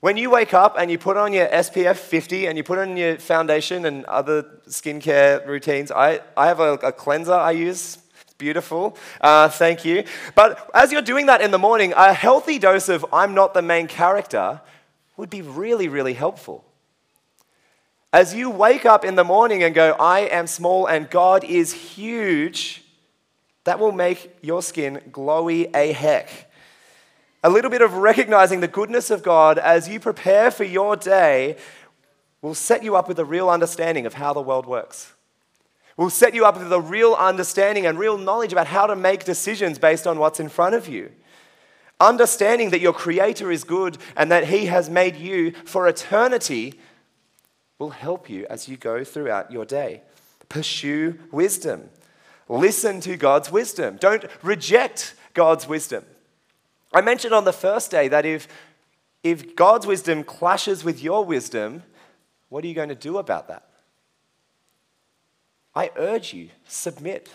When 0.01 0.17
you 0.17 0.31
wake 0.31 0.53
up 0.53 0.77
and 0.79 0.91
you 0.91 0.99
put 0.99 1.17
on 1.17 1.33
your 1.33 1.47
SPF 1.47 1.97
50 1.97 2.47
and 2.47 2.59
you 2.59 2.65
put 2.65 2.79
on 2.79 2.97
your 2.97 3.19
foundation 3.19 3.87
and 3.87 4.05
other 4.07 4.43
skincare 4.69 5.47
routines, 5.47 5.91
I, 5.91 6.21
I 6.37 6.49
have 6.49 6.61
a, 6.61 6.75
a 6.75 6.93
cleanser 6.93 7.33
I 7.33 7.53
use. 7.53 7.99
Beautiful. 8.39 8.97
Uh, 9.21 9.49
thank 9.49 9.85
you. 9.85 10.05
But 10.35 10.71
as 10.75 10.93
you're 10.93 11.03
doing 11.03 11.27
that 11.27 11.41
in 11.41 11.51
the 11.51 11.59
morning, 11.59 11.95
a 11.97 12.13
healthy 12.13 12.59
dose 12.59 12.89
of 12.89 13.07
I'm 13.13 13.35
not 13.35 13.55
the 13.55 13.63
main 13.63 13.87
character 13.87 14.61
would 15.17 15.31
be 15.31 15.41
really, 15.41 15.89
really 15.89 16.13
helpful. 16.13 16.65
As 18.13 18.35
you 18.35 18.51
wake 18.51 18.87
up 18.87 19.05
in 19.05 19.15
the 19.15 19.25
morning 19.25 19.63
and 19.63 19.75
go, 19.75 19.93
I 19.99 20.21
am 20.21 20.47
small 20.47 20.87
and 20.87 21.09
God 21.09 21.45
is 21.45 21.73
huge, 21.73 22.83
that 23.65 23.79
will 23.79 23.93
make 23.93 24.37
your 24.43 24.63
skin 24.63 25.01
glowy 25.11 25.75
a 25.75 25.93
heck. 25.93 26.51
A 27.43 27.51
little 27.51 27.71
bit 27.71 27.83
of 27.83 27.95
recognizing 27.95 28.61
the 28.61 28.69
goodness 28.69 29.11
of 29.11 29.23
God 29.23 29.59
as 29.59 29.89
you 29.89 29.99
prepare 29.99 30.51
for 30.51 30.65
your 30.65 30.95
day 30.97 31.57
will 32.43 32.55
set 32.55 32.83
you 32.83 32.97
up 32.97 33.09
with 33.09 33.19
a 33.19 33.25
real 33.25 33.49
understanding 33.49 34.07
of 34.07 34.15
how 34.15 34.33
the 34.33 34.43
world 34.43 34.67
works. 34.67 35.13
Will 35.97 36.11
set 36.11 36.35
you 36.35 36.45
up 36.45 36.59
with 36.59 36.73
a 36.73 36.81
real 36.81 37.15
understanding 37.15 37.87
and 37.87 37.99
real 37.99 38.19
knowledge 38.19 38.53
about 38.53 38.67
how 38.67 38.87
to 38.87 38.95
make 38.95 39.25
decisions 39.25 39.79
based 39.79 40.07
on 40.07 40.19
what's 40.19 40.41
in 40.41 40.49
front 40.49 40.75
of 40.75 40.89
you. 40.89 41.11
Understanding 41.99 42.71
that 42.71 42.83
your 42.83 42.93
Creator 42.93 43.51
is 43.51 43.65
good 43.65 43.97
and 44.15 44.31
that 44.31 44.49
He 44.49 44.67
has 44.67 44.91
made 44.91 45.17
you 45.17 45.53
for 45.65 45.89
eternity 45.89 46.75
will 47.79 47.91
help 47.91 48.29
you 48.29 48.47
as 48.51 48.69
you 48.69 48.77
go 48.77 49.05
throughout 49.05 49.51
your 49.51 49.65
day. 49.65 50.03
Pursue 50.49 51.19
wisdom. 51.33 51.89
Listen 52.49 53.01
to 53.01 53.17
God's 53.17 53.51
wisdom. 53.51 53.97
Don't 53.97 54.25
reject 54.43 55.15
God's 55.35 55.67
wisdom. 55.67 56.05
I 56.93 57.01
mentioned 57.01 57.35
on 57.35 57.45
the 57.45 57.53
first 57.53 57.91
day 57.91 58.09
that 58.09 58.25
if, 58.25 58.47
if 59.23 59.57
God's 59.57 59.87
wisdom 59.87 60.23
clashes 60.23 60.85
with 60.85 61.03
your 61.03 61.25
wisdom, 61.25 61.83
what 62.49 62.63
are 62.65 62.69
you 62.69 62.75
going 62.75 62.89
to 62.91 62.95
do 62.95 63.19
about 63.19 63.49
that? 63.49 63.66
I 65.77 65.91
urge 65.97 66.33
you, 66.33 66.49
submit. 66.67 67.29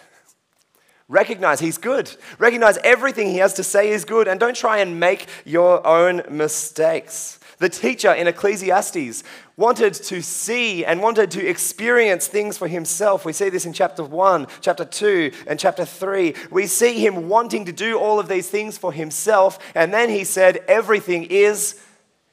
Recognize 1.07 1.59
He's 1.59 1.77
good. 1.77 2.13
Recognize 2.39 2.77
everything 2.79 3.27
He 3.27 3.37
has 3.37 3.53
to 3.53 3.63
say 3.63 3.89
is 3.89 4.03
good, 4.03 4.27
and 4.27 4.39
don't 4.39 4.55
try 4.55 4.79
and 4.79 4.99
make 4.99 5.27
your 5.45 5.85
own 5.85 6.23
mistakes. 6.29 7.39
The 7.59 7.69
teacher 7.69 8.11
in 8.11 8.25
Ecclesiastes 8.25 9.23
wanted 9.55 9.93
to 9.93 10.23
see 10.23 10.83
and 10.83 10.99
wanted 10.99 11.29
to 11.31 11.45
experience 11.47 12.25
things 12.25 12.57
for 12.57 12.67
himself. 12.67 13.23
We 13.23 13.33
see 13.33 13.49
this 13.49 13.67
in 13.67 13.73
chapter 13.73 14.03
1, 14.03 14.47
chapter 14.61 14.83
2, 14.83 15.31
and 15.45 15.59
chapter 15.59 15.85
3. 15.85 16.33
We 16.49 16.65
see 16.65 17.05
him 17.05 17.29
wanting 17.29 17.65
to 17.65 17.71
do 17.71 17.99
all 17.99 18.19
of 18.19 18.27
these 18.27 18.49
things 18.49 18.79
for 18.79 18.91
himself, 18.91 19.59
and 19.75 19.93
then 19.93 20.09
he 20.09 20.23
said, 20.23 20.63
Everything 20.67 21.25
is 21.25 21.79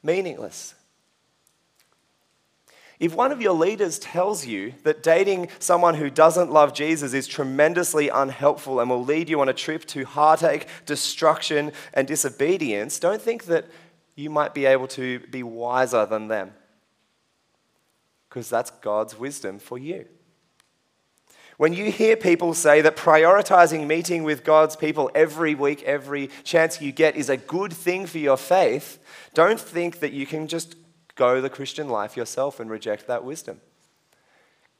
meaningless. 0.02 0.74
If 3.00 3.14
one 3.14 3.30
of 3.30 3.40
your 3.40 3.52
leaders 3.52 3.98
tells 3.98 4.44
you 4.44 4.74
that 4.82 5.04
dating 5.04 5.48
someone 5.60 5.94
who 5.94 6.10
doesn't 6.10 6.50
love 6.50 6.74
Jesus 6.74 7.14
is 7.14 7.28
tremendously 7.28 8.08
unhelpful 8.08 8.80
and 8.80 8.90
will 8.90 9.04
lead 9.04 9.28
you 9.28 9.40
on 9.40 9.48
a 9.48 9.54
trip 9.54 9.84
to 9.86 10.04
heartache, 10.04 10.66
destruction, 10.84 11.72
and 11.94 12.08
disobedience, 12.08 12.98
don't 12.98 13.22
think 13.22 13.44
that 13.44 13.66
you 14.16 14.30
might 14.30 14.52
be 14.52 14.66
able 14.66 14.88
to 14.88 15.20
be 15.30 15.44
wiser 15.44 16.06
than 16.06 16.26
them. 16.26 16.52
Because 18.28 18.50
that's 18.50 18.70
God's 18.70 19.16
wisdom 19.16 19.60
for 19.60 19.78
you. 19.78 20.06
When 21.56 21.72
you 21.72 21.90
hear 21.90 22.16
people 22.16 22.52
say 22.54 22.80
that 22.82 22.96
prioritizing 22.96 23.86
meeting 23.86 24.24
with 24.24 24.44
God's 24.44 24.76
people 24.76 25.10
every 25.14 25.54
week, 25.54 25.82
every 25.84 26.30
chance 26.42 26.80
you 26.80 26.90
get 26.92 27.16
is 27.16 27.28
a 27.28 27.36
good 27.36 27.72
thing 27.72 28.06
for 28.06 28.18
your 28.18 28.36
faith, 28.36 28.98
don't 29.34 29.58
think 29.58 30.00
that 30.00 30.12
you 30.12 30.26
can 30.26 30.48
just 30.48 30.74
go 31.18 31.42
the 31.42 31.50
Christian 31.50 31.90
life 31.90 32.16
yourself 32.16 32.58
and 32.58 32.70
reject 32.70 33.06
that 33.06 33.22
wisdom. 33.22 33.60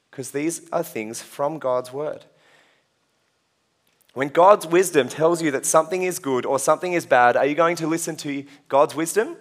Because 0.09 0.31
these 0.31 0.67
are 0.71 0.81
things 0.81 1.21
from 1.21 1.59
God's 1.59 1.93
word. 1.93 2.25
When 4.15 4.29
God's 4.29 4.65
wisdom 4.65 5.07
tells 5.07 5.43
you 5.43 5.51
that 5.51 5.67
something 5.67 6.01
is 6.01 6.17
good 6.17 6.47
or 6.47 6.57
something 6.57 6.93
is 6.93 7.05
bad, 7.05 7.37
are 7.37 7.45
you 7.45 7.53
going 7.53 7.75
to 7.75 7.85
listen 7.85 8.15
to 8.17 8.43
God's 8.67 8.95
wisdom 8.95 9.37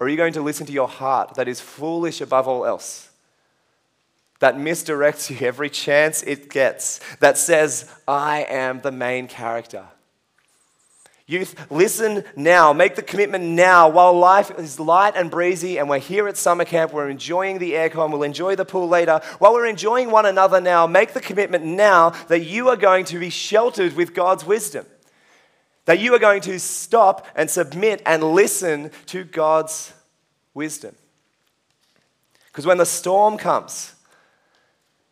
or 0.00 0.06
are 0.06 0.08
you 0.08 0.16
going 0.16 0.32
to 0.32 0.40
listen 0.40 0.64
to 0.66 0.72
your 0.72 0.88
heart 0.88 1.34
that 1.34 1.46
is 1.46 1.60
foolish 1.60 2.22
above 2.22 2.48
all 2.48 2.64
else? 2.64 3.10
that 4.42 4.56
misdirects 4.56 5.30
you 5.30 5.46
every 5.46 5.70
chance 5.70 6.24
it 6.24 6.50
gets, 6.50 6.98
that 7.20 7.38
says, 7.38 7.88
I 8.08 8.44
am 8.48 8.80
the 8.80 8.90
main 8.90 9.28
character. 9.28 9.84
Youth, 11.26 11.70
listen 11.70 12.24
now. 12.34 12.72
Make 12.72 12.96
the 12.96 13.02
commitment 13.02 13.44
now 13.44 13.88
while 13.88 14.12
life 14.12 14.50
is 14.58 14.80
light 14.80 15.14
and 15.14 15.30
breezy 15.30 15.78
and 15.78 15.88
we're 15.88 15.98
here 15.98 16.26
at 16.26 16.36
summer 16.36 16.64
camp. 16.64 16.92
We're 16.92 17.08
enjoying 17.08 17.58
the 17.58 17.72
aircon. 17.72 18.10
We'll 18.10 18.24
enjoy 18.24 18.56
the 18.56 18.64
pool 18.64 18.88
later. 18.88 19.20
While 19.38 19.54
we're 19.54 19.66
enjoying 19.66 20.10
one 20.10 20.26
another 20.26 20.60
now, 20.60 20.86
make 20.86 21.12
the 21.12 21.20
commitment 21.20 21.64
now 21.64 22.10
that 22.26 22.40
you 22.40 22.68
are 22.70 22.76
going 22.76 23.04
to 23.06 23.20
be 23.20 23.30
sheltered 23.30 23.94
with 23.94 24.14
God's 24.14 24.44
wisdom. 24.44 24.84
That 25.84 26.00
you 26.00 26.12
are 26.14 26.18
going 26.18 26.42
to 26.42 26.58
stop 26.58 27.26
and 27.36 27.48
submit 27.48 28.02
and 28.04 28.34
listen 28.34 28.90
to 29.06 29.22
God's 29.22 29.92
wisdom. 30.54 30.96
Because 32.46 32.66
when 32.66 32.78
the 32.78 32.86
storm 32.86 33.38
comes, 33.38 33.94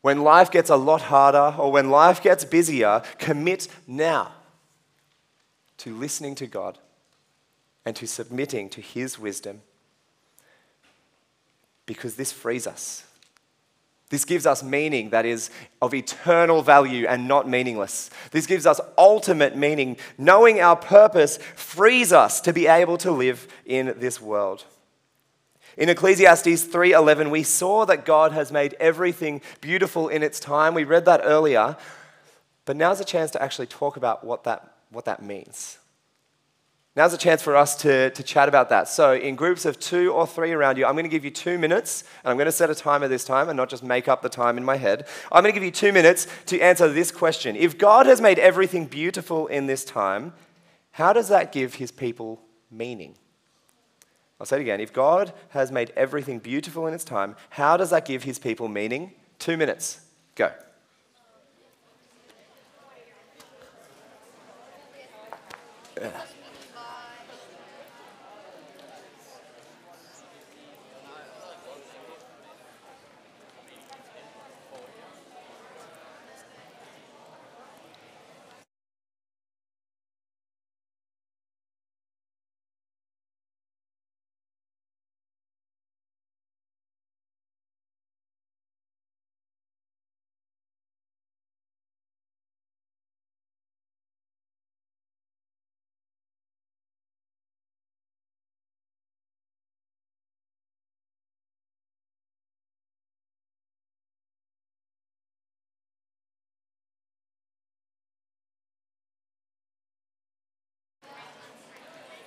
when 0.02 0.22
life 0.22 0.50
gets 0.50 0.70
a 0.70 0.76
lot 0.76 1.02
harder 1.02 1.54
or 1.56 1.70
when 1.70 1.90
life 1.90 2.20
gets 2.20 2.44
busier, 2.44 3.02
commit 3.18 3.68
now 3.86 4.32
to 5.80 5.94
listening 5.94 6.34
to 6.36 6.46
God 6.46 6.78
and 7.84 7.94
to 7.96 8.06
submitting 8.06 8.68
to 8.70 8.80
His 8.80 9.18
wisdom 9.18 9.62
because 11.86 12.14
this 12.14 12.32
frees 12.32 12.66
us. 12.66 13.04
This 14.10 14.24
gives 14.24 14.44
us 14.44 14.62
meaning 14.62 15.10
that 15.10 15.24
is 15.24 15.50
of 15.80 15.94
eternal 15.94 16.62
value 16.62 17.06
and 17.06 17.28
not 17.28 17.48
meaningless. 17.48 18.10
This 18.32 18.46
gives 18.46 18.66
us 18.66 18.80
ultimate 18.98 19.56
meaning. 19.56 19.96
Knowing 20.18 20.60
our 20.60 20.76
purpose 20.76 21.38
frees 21.54 22.12
us 22.12 22.40
to 22.42 22.52
be 22.52 22.66
able 22.66 22.98
to 22.98 23.12
live 23.12 23.46
in 23.64 23.94
this 23.98 24.20
world. 24.20 24.64
In 25.76 25.88
Ecclesiastes 25.88 26.64
3:11 26.64 27.30
we 27.30 27.44
saw 27.44 27.86
that 27.86 28.04
God 28.04 28.32
has 28.32 28.50
made 28.50 28.74
everything 28.80 29.40
beautiful 29.60 30.08
in 30.08 30.22
its 30.22 30.40
time. 30.40 30.74
We 30.74 30.84
read 30.84 31.04
that 31.04 31.20
earlier. 31.22 31.76
But 32.64 32.76
now's 32.76 33.00
a 33.00 33.04
chance 33.04 33.30
to 33.32 33.42
actually 33.42 33.66
talk 33.68 33.96
about 33.96 34.24
what 34.24 34.44
that, 34.44 34.74
what 34.90 35.04
that 35.04 35.22
means. 35.22 35.78
Now's 36.96 37.14
a 37.14 37.18
chance 37.18 37.40
for 37.40 37.56
us 37.56 37.76
to, 37.76 38.10
to 38.10 38.22
chat 38.22 38.48
about 38.48 38.68
that. 38.70 38.88
So, 38.88 39.14
in 39.14 39.36
groups 39.36 39.64
of 39.64 39.78
two 39.78 40.12
or 40.12 40.26
three 40.26 40.50
around 40.50 40.76
you, 40.76 40.84
I'm 40.84 40.94
going 40.94 41.04
to 41.04 41.08
give 41.08 41.24
you 41.24 41.30
two 41.30 41.56
minutes, 41.56 42.02
and 42.24 42.30
I'm 42.30 42.36
going 42.36 42.46
to 42.46 42.52
set 42.52 42.68
a 42.68 42.74
timer 42.74 43.06
this 43.06 43.24
time 43.24 43.48
and 43.48 43.56
not 43.56 43.68
just 43.68 43.84
make 43.84 44.08
up 44.08 44.22
the 44.22 44.28
time 44.28 44.58
in 44.58 44.64
my 44.64 44.76
head. 44.76 45.06
I'm 45.30 45.42
going 45.42 45.54
to 45.54 45.58
give 45.58 45.64
you 45.64 45.70
two 45.70 45.92
minutes 45.92 46.26
to 46.46 46.60
answer 46.60 46.88
this 46.88 47.12
question 47.12 47.54
If 47.54 47.78
God 47.78 48.06
has 48.06 48.20
made 48.20 48.40
everything 48.40 48.86
beautiful 48.86 49.46
in 49.46 49.66
this 49.66 49.84
time, 49.84 50.32
how 50.90 51.12
does 51.12 51.28
that 51.28 51.52
give 51.52 51.74
his 51.74 51.92
people 51.92 52.42
meaning? 52.70 53.14
I'll 54.40 54.46
say 54.46 54.56
it 54.56 54.62
again. 54.62 54.80
If 54.80 54.92
God 54.92 55.32
has 55.50 55.70
made 55.70 55.92
everything 55.96 56.38
beautiful 56.38 56.86
in 56.86 56.94
its 56.94 57.04
time, 57.04 57.36
how 57.50 57.76
does 57.76 57.90
that 57.90 58.04
give 58.04 58.24
his 58.24 58.38
people 58.38 58.68
meaning? 58.68 59.12
Two 59.38 59.56
minutes. 59.56 60.00
Go. 60.34 60.50
Yeah. 66.00 66.39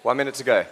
One 0.04 0.18
minute 0.18 0.36
to 0.36 0.44
go. 0.44 0.66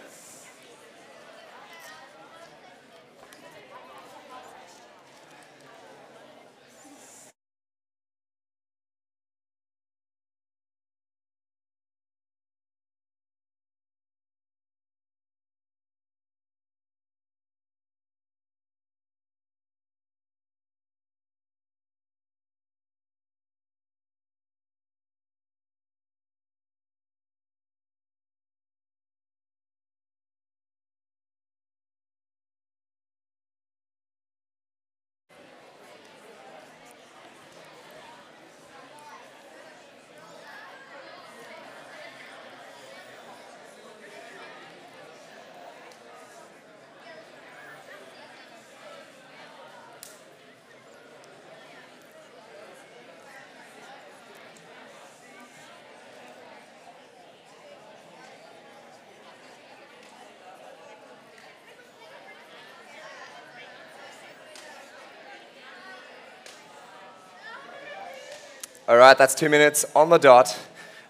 All 68.92 68.98
right, 68.98 69.16
that's 69.16 69.34
two 69.34 69.48
minutes 69.48 69.86
on 69.96 70.10
the 70.10 70.18
dot. 70.18 70.54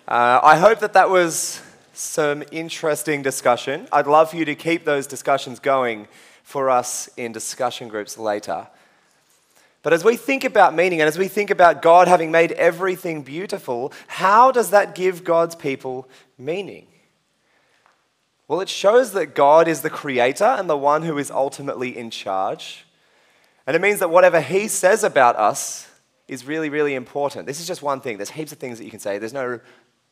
Uh, 0.07 0.38
I 0.40 0.57
hope 0.57 0.79
that 0.79 0.92
that 0.92 1.11
was 1.11 1.61
some 1.92 2.45
interesting 2.53 3.23
discussion. 3.23 3.88
I'd 3.90 4.07
love 4.07 4.31
for 4.31 4.37
you 4.37 4.45
to 4.45 4.55
keep 4.55 4.85
those 4.85 5.09
discussions 5.09 5.59
going 5.59 6.07
for 6.45 6.71
us 6.71 7.11
in 7.16 7.33
discussion 7.33 7.88
groups 7.88 8.16
later. 8.16 8.68
But 9.83 9.92
as 9.92 10.05
we 10.05 10.14
think 10.14 10.45
about 10.45 10.77
meaning 10.77 11.01
and 11.01 11.09
as 11.09 11.18
we 11.18 11.27
think 11.27 11.51
about 11.51 11.83
God 11.83 12.07
having 12.07 12.31
made 12.31 12.53
everything 12.53 13.23
beautiful, 13.23 13.92
how 14.07 14.53
does 14.53 14.71
that 14.71 14.95
give 14.95 15.25
God's 15.25 15.57
people 15.57 16.09
meaning? 16.38 16.87
Well, 18.47 18.61
it 18.61 18.68
shows 18.68 19.11
that 19.14 19.35
God 19.35 19.66
is 19.66 19.81
the 19.81 19.90
creator 19.90 20.45
and 20.45 20.71
the 20.71 20.79
one 20.79 21.03
who 21.03 21.18
is 21.18 21.33
ultimately 21.33 21.99
in 21.99 22.11
charge. 22.11 22.85
And 23.66 23.75
it 23.75 23.83
means 23.83 23.99
that 23.99 24.11
whatever 24.11 24.40
He 24.40 24.68
says 24.68 25.03
about 25.03 25.35
us 25.35 25.88
is 26.33 26.47
really, 26.47 26.71
really 26.71 26.95
important. 26.95 27.47
This 27.47 27.61
is 27.61 27.66
just 27.66 27.83
one 27.83 28.01
thing. 28.01 28.16
There's 28.16 28.31
heaps 28.31 28.53
of 28.53 28.59
things 28.59 28.79
that 28.79 28.85
you 28.85 28.90
can 28.90 29.01
say. 29.01 29.18
There's 29.18 29.33
no 29.33 29.61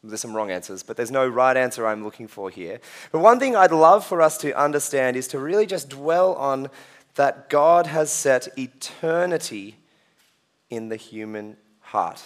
there's 0.03 0.21
some 0.21 0.35
wrong 0.35 0.51
answers, 0.51 0.83
but 0.83 0.97
there's 0.97 1.11
no 1.11 1.29
right 1.29 1.57
answer 1.57 1.87
I'm 1.87 2.03
looking 2.03 2.27
for 2.27 2.49
here. 2.49 2.81
But 3.13 3.19
one 3.19 3.39
thing 3.39 3.55
I'd 3.55 3.71
love 3.71 4.07
for 4.07 4.23
us 4.23 4.39
to 4.39 4.59
understand 4.59 5.15
is 5.15 5.29
to 5.29 5.39
really 5.39 5.67
just 5.67 5.91
dwell 5.91 6.35
on 6.35 6.71
that 7.17 7.51
God 7.51 7.87
has 7.87 8.11
set 8.11 8.49
eternity 8.59 9.77
in 10.71 10.89
the 10.89 10.97
human 10.97 11.59
heart. 11.81 12.23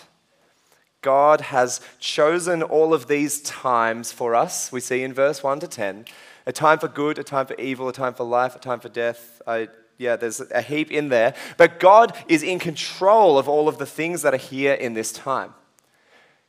God 1.03 1.41
has 1.41 1.81
chosen 1.99 2.63
all 2.63 2.95
of 2.95 3.09
these 3.09 3.41
times 3.43 4.13
for 4.13 4.37
us. 4.37 4.71
We 4.71 4.81
see 4.81 5.03
in 5.03 5.13
verse 5.13 5.43
1 5.43 5.61
to 5.61 5.67
10 5.67 6.05
a 6.47 6.53
time 6.53 6.79
for 6.79 6.89
good, 6.89 7.19
a 7.19 7.25
time 7.25 7.47
for 7.47 7.55
evil, 7.55 7.89
a 7.89 7.93
time 7.93 8.15
for 8.15 8.25
life, 8.25 8.55
a 8.55 8.59
time 8.59 8.79
for 8.79 8.89
death. 8.89 9.41
I 9.47 9.69
yeah, 9.99 10.17
there's 10.17 10.41
a 10.41 10.63
heap 10.63 10.91
in 10.91 11.09
there. 11.09 11.35
But 11.57 11.81
God 11.81 12.17
is 12.29 12.43
in 12.43 12.59
control 12.59 13.39
of 13.39 13.49
all 13.49 13.69
of 13.69 13.79
the 13.79 13.87
things 13.87 14.23
that 14.23 14.35
are 14.35 14.39
here 14.39 14.75
in 14.75 14.95
this 14.95 15.13
time. 15.13 15.55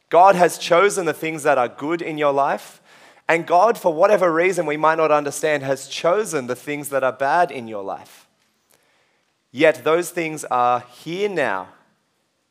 God 0.10 0.36
has 0.36 0.58
chosen 0.58 1.06
the 1.06 1.14
things 1.14 1.44
that 1.44 1.58
are 1.58 1.68
good 1.68 2.02
in 2.02 2.18
your 2.18 2.34
life. 2.34 2.82
And 3.28 3.48
God, 3.48 3.78
for 3.78 3.94
whatever 3.94 4.32
reason 4.32 4.66
we 4.66 4.78
might 4.78 4.96
not 4.98 5.12
understand, 5.12 5.64
has 5.64 5.88
chosen 5.88 6.48
the 6.48 6.56
things 6.56 6.90
that 6.90 7.04
are 7.04 7.12
bad 7.12 7.52
in 7.52 7.68
your 7.68 7.84
life. 7.84 8.28
Yet 9.52 9.84
those 9.84 10.12
things 10.12 10.44
are 10.46 10.82
here 11.04 11.30
now 11.30 11.70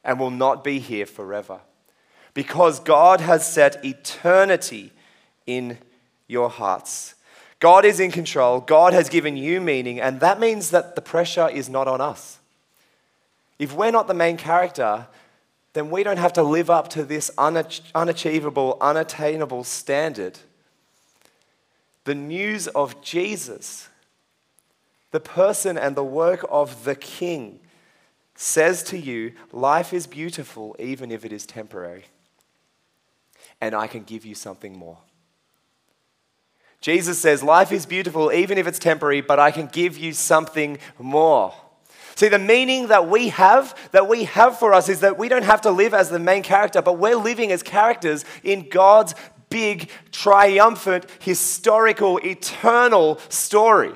and 0.02 0.18
will 0.18 0.30
not 0.30 0.64
be 0.64 0.78
here 0.78 1.07
forever. 1.07 1.61
Because 2.33 2.80
God 2.80 3.20
has 3.20 3.50
set 3.50 3.85
eternity 3.85 4.92
in 5.46 5.78
your 6.26 6.48
hearts. 6.48 7.13
God 7.64 7.87
is 7.87 7.98
in 7.98 8.11
control. 8.11 8.61
God 8.61 8.92
has 8.92 9.09
given 9.09 9.38
you 9.38 9.59
meaning, 9.59 9.98
and 9.98 10.20
that 10.20 10.38
means 10.38 10.68
that 10.68 10.96
the 10.96 11.00
pressure 11.00 11.48
is 11.48 11.66
not 11.66 11.88
on 11.88 11.98
us. 11.98 12.38
If 13.59 13.72
we're 13.72 13.90
not 13.90 14.07
the 14.07 14.12
main 14.12 14.37
character, 14.37 15.07
then 15.72 15.88
we 15.88 16.03
don't 16.03 16.18
have 16.18 16.35
to 16.35 16.42
live 16.42 16.68
up 16.68 16.88
to 16.88 17.05
this 17.05 17.31
unachievable, 17.38 18.77
unattainable 18.83 19.64
standard. 19.64 20.40
The 22.05 22.14
news 22.14 22.66
of 22.68 23.00
Jesus, 23.00 23.88
the 25.11 25.20
person 25.20 25.79
and 25.79 25.96
the 25.96 26.05
work 26.05 26.44
of 26.50 26.85
the 26.85 26.94
King, 26.94 27.61
says 28.35 28.83
to 28.83 28.98
you 28.98 29.33
life 29.53 29.94
is 29.94 30.07
beautiful 30.07 30.77
even 30.79 31.11
if 31.11 31.24
it 31.24 31.33
is 31.33 31.46
temporary. 31.46 32.05
And 33.59 33.74
I 33.74 33.87
can 33.87 34.03
give 34.03 34.27
you 34.27 34.35
something 34.35 34.77
more. 34.77 34.98
Jesus 36.84 37.18
says, 37.18 37.42
Life 37.42 37.72
is 37.72 37.86
beautiful 37.86 38.30
even 38.30 38.58
if 38.58 38.66
it's 38.66 38.78
temporary, 38.78 39.22
but 39.22 39.38
I 39.38 39.50
can 39.50 39.68
give 39.68 39.96
you 39.96 40.12
something 40.12 40.76
more. 40.98 41.54
See, 42.14 42.28
the 42.28 42.38
meaning 42.38 42.88
that 42.88 43.08
we 43.08 43.30
have, 43.30 43.74
that 43.92 44.06
we 44.06 44.24
have 44.24 44.58
for 44.58 44.74
us, 44.74 44.90
is 44.90 45.00
that 45.00 45.16
we 45.16 45.30
don't 45.30 45.44
have 45.44 45.62
to 45.62 45.70
live 45.70 45.94
as 45.94 46.10
the 46.10 46.18
main 46.18 46.42
character, 46.42 46.82
but 46.82 46.98
we're 46.98 47.16
living 47.16 47.52
as 47.52 47.62
characters 47.62 48.26
in 48.42 48.68
God's 48.68 49.14
big, 49.48 49.88
triumphant, 50.12 51.06
historical, 51.20 52.18
eternal 52.18 53.18
story. 53.30 53.94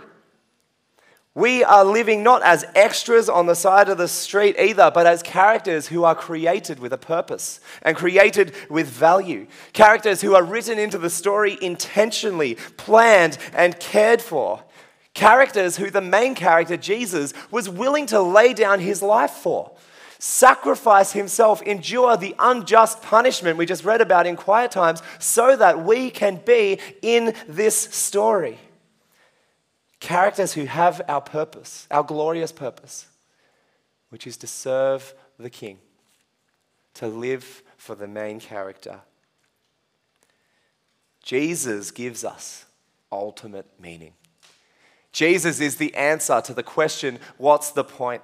We 1.38 1.62
are 1.62 1.84
living 1.84 2.24
not 2.24 2.42
as 2.42 2.64
extras 2.74 3.28
on 3.28 3.46
the 3.46 3.54
side 3.54 3.88
of 3.88 3.96
the 3.96 4.08
street 4.08 4.56
either, 4.58 4.90
but 4.92 5.06
as 5.06 5.22
characters 5.22 5.86
who 5.86 6.02
are 6.02 6.16
created 6.16 6.80
with 6.80 6.92
a 6.92 6.98
purpose 6.98 7.60
and 7.82 7.96
created 7.96 8.52
with 8.68 8.88
value. 8.88 9.46
Characters 9.72 10.20
who 10.20 10.34
are 10.34 10.42
written 10.42 10.80
into 10.80 10.98
the 10.98 11.08
story 11.08 11.56
intentionally, 11.62 12.56
planned, 12.76 13.38
and 13.52 13.78
cared 13.78 14.20
for. 14.20 14.64
Characters 15.14 15.76
who 15.76 15.90
the 15.90 16.00
main 16.00 16.34
character, 16.34 16.76
Jesus, 16.76 17.32
was 17.52 17.68
willing 17.68 18.06
to 18.06 18.20
lay 18.20 18.52
down 18.52 18.80
his 18.80 19.00
life 19.00 19.30
for. 19.30 19.70
Sacrifice 20.18 21.12
himself, 21.12 21.62
endure 21.62 22.16
the 22.16 22.34
unjust 22.40 23.00
punishment 23.00 23.56
we 23.56 23.64
just 23.64 23.84
read 23.84 24.00
about 24.00 24.26
in 24.26 24.34
quiet 24.34 24.72
times, 24.72 25.04
so 25.20 25.54
that 25.54 25.84
we 25.84 26.10
can 26.10 26.40
be 26.44 26.80
in 27.00 27.32
this 27.46 27.78
story. 27.78 28.58
Characters 30.00 30.52
who 30.52 30.64
have 30.64 31.02
our 31.08 31.20
purpose, 31.20 31.86
our 31.90 32.02
glorious 32.02 32.52
purpose, 32.52 33.06
which 34.10 34.26
is 34.26 34.36
to 34.38 34.46
serve 34.46 35.14
the 35.38 35.50
King, 35.50 35.78
to 36.94 37.08
live 37.08 37.62
for 37.76 37.94
the 37.94 38.06
main 38.06 38.40
character. 38.40 39.00
Jesus 41.22 41.90
gives 41.90 42.24
us 42.24 42.64
ultimate 43.10 43.66
meaning. 43.80 44.12
Jesus 45.12 45.60
is 45.60 45.76
the 45.76 45.94
answer 45.94 46.40
to 46.42 46.54
the 46.54 46.62
question, 46.62 47.18
what's 47.36 47.70
the 47.70 47.84
point? 47.84 48.22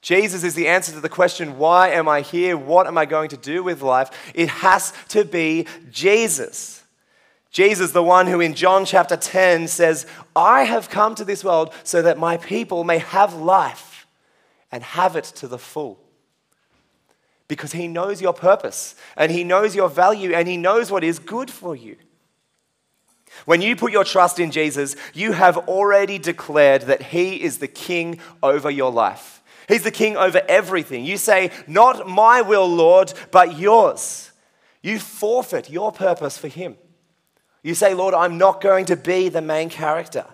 Jesus 0.00 0.44
is 0.44 0.54
the 0.54 0.68
answer 0.68 0.92
to 0.92 1.00
the 1.00 1.08
question, 1.08 1.58
why 1.58 1.90
am 1.90 2.08
I 2.08 2.20
here? 2.20 2.56
What 2.56 2.86
am 2.86 2.96
I 2.96 3.06
going 3.06 3.28
to 3.30 3.36
do 3.36 3.62
with 3.62 3.82
life? 3.82 4.10
It 4.34 4.48
has 4.48 4.92
to 5.08 5.24
be 5.24 5.66
Jesus. 5.90 6.82
Jesus, 7.56 7.92
the 7.92 8.02
one 8.02 8.26
who 8.26 8.38
in 8.42 8.52
John 8.52 8.84
chapter 8.84 9.16
10 9.16 9.68
says, 9.68 10.04
I 10.36 10.64
have 10.64 10.90
come 10.90 11.14
to 11.14 11.24
this 11.24 11.42
world 11.42 11.72
so 11.84 12.02
that 12.02 12.18
my 12.18 12.36
people 12.36 12.84
may 12.84 12.98
have 12.98 13.32
life 13.32 14.06
and 14.70 14.82
have 14.82 15.16
it 15.16 15.24
to 15.36 15.48
the 15.48 15.56
full. 15.56 15.98
Because 17.48 17.72
he 17.72 17.88
knows 17.88 18.20
your 18.20 18.34
purpose 18.34 18.94
and 19.16 19.32
he 19.32 19.42
knows 19.42 19.74
your 19.74 19.88
value 19.88 20.34
and 20.34 20.46
he 20.46 20.58
knows 20.58 20.90
what 20.90 21.02
is 21.02 21.18
good 21.18 21.50
for 21.50 21.74
you. 21.74 21.96
When 23.46 23.62
you 23.62 23.74
put 23.74 23.90
your 23.90 24.04
trust 24.04 24.38
in 24.38 24.50
Jesus, 24.50 24.94
you 25.14 25.32
have 25.32 25.56
already 25.56 26.18
declared 26.18 26.82
that 26.82 27.04
he 27.04 27.42
is 27.42 27.56
the 27.56 27.68
king 27.68 28.20
over 28.42 28.70
your 28.70 28.92
life. 28.92 29.42
He's 29.66 29.82
the 29.82 29.90
king 29.90 30.14
over 30.18 30.42
everything. 30.46 31.06
You 31.06 31.16
say, 31.16 31.50
Not 31.66 32.06
my 32.06 32.42
will, 32.42 32.68
Lord, 32.68 33.14
but 33.30 33.58
yours. 33.58 34.30
You 34.82 34.98
forfeit 34.98 35.70
your 35.70 35.90
purpose 35.90 36.36
for 36.36 36.48
him. 36.48 36.76
You 37.62 37.74
say, 37.74 37.94
Lord, 37.94 38.14
I'm 38.14 38.38
not 38.38 38.60
going 38.60 38.84
to 38.86 38.96
be 38.96 39.28
the 39.28 39.42
main 39.42 39.68
character. 39.68 40.24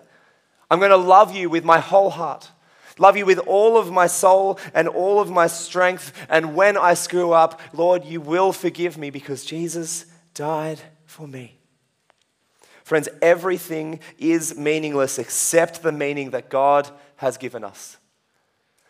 I'm 0.69 0.79
going 0.79 0.91
to 0.91 0.97
love 0.97 1.35
you 1.35 1.49
with 1.49 1.63
my 1.63 1.79
whole 1.79 2.09
heart, 2.09 2.51
love 2.97 3.17
you 3.17 3.25
with 3.25 3.39
all 3.39 3.77
of 3.77 3.91
my 3.91 4.07
soul 4.07 4.59
and 4.73 4.87
all 4.87 5.19
of 5.19 5.29
my 5.29 5.47
strength. 5.47 6.13
And 6.29 6.55
when 6.55 6.77
I 6.77 6.93
screw 6.93 7.31
up, 7.31 7.59
Lord, 7.73 8.05
you 8.05 8.21
will 8.21 8.51
forgive 8.51 8.97
me 8.97 9.09
because 9.09 9.45
Jesus 9.45 10.05
died 10.33 10.81
for 11.05 11.27
me. 11.27 11.59
Friends, 12.83 13.07
everything 13.21 13.99
is 14.17 14.57
meaningless 14.57 15.17
except 15.17 15.83
the 15.83 15.91
meaning 15.91 16.31
that 16.31 16.49
God 16.49 16.89
has 17.17 17.37
given 17.37 17.63
us. 17.63 17.97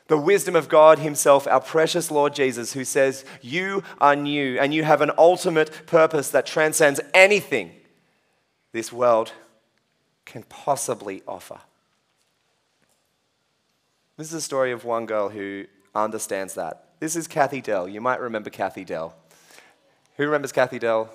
The 0.08 0.18
wisdom 0.18 0.56
of 0.56 0.68
God 0.68 1.00
Himself, 1.00 1.48
our 1.48 1.62
precious 1.62 2.12
Lord 2.12 2.34
Jesus, 2.34 2.74
who 2.74 2.84
says, 2.84 3.24
You 3.42 3.84
are 4.02 4.16
new 4.16 4.60
and 4.60 4.74
you 4.74 4.84
have 4.84 5.02
an 5.02 5.12
ultimate 5.18 5.86
purpose 5.86 6.30
that 6.32 6.46
transcends 6.46 7.00
anything 7.14 7.72
this 8.74 8.92
world 8.92 9.32
can 10.26 10.44
possibly 10.44 11.24
offer. 11.28 11.60
This 14.18 14.28
is 14.28 14.34
a 14.34 14.42
story 14.42 14.72
of 14.72 14.84
one 14.84 15.06
girl 15.06 15.30
who 15.30 15.66
understands 15.96 16.56
that. 16.56 16.90
This 17.00 17.16
is 17.16 17.28
Kathy 17.28 17.62
Dell. 17.62 17.88
You 17.88 18.02
might 18.02 18.20
remember 18.20 18.50
Kathy 18.50 18.84
Dell. 18.84 19.16
Who 20.18 20.26
remembers 20.26 20.52
Kathy 20.52 20.80
Dell? 20.80 21.10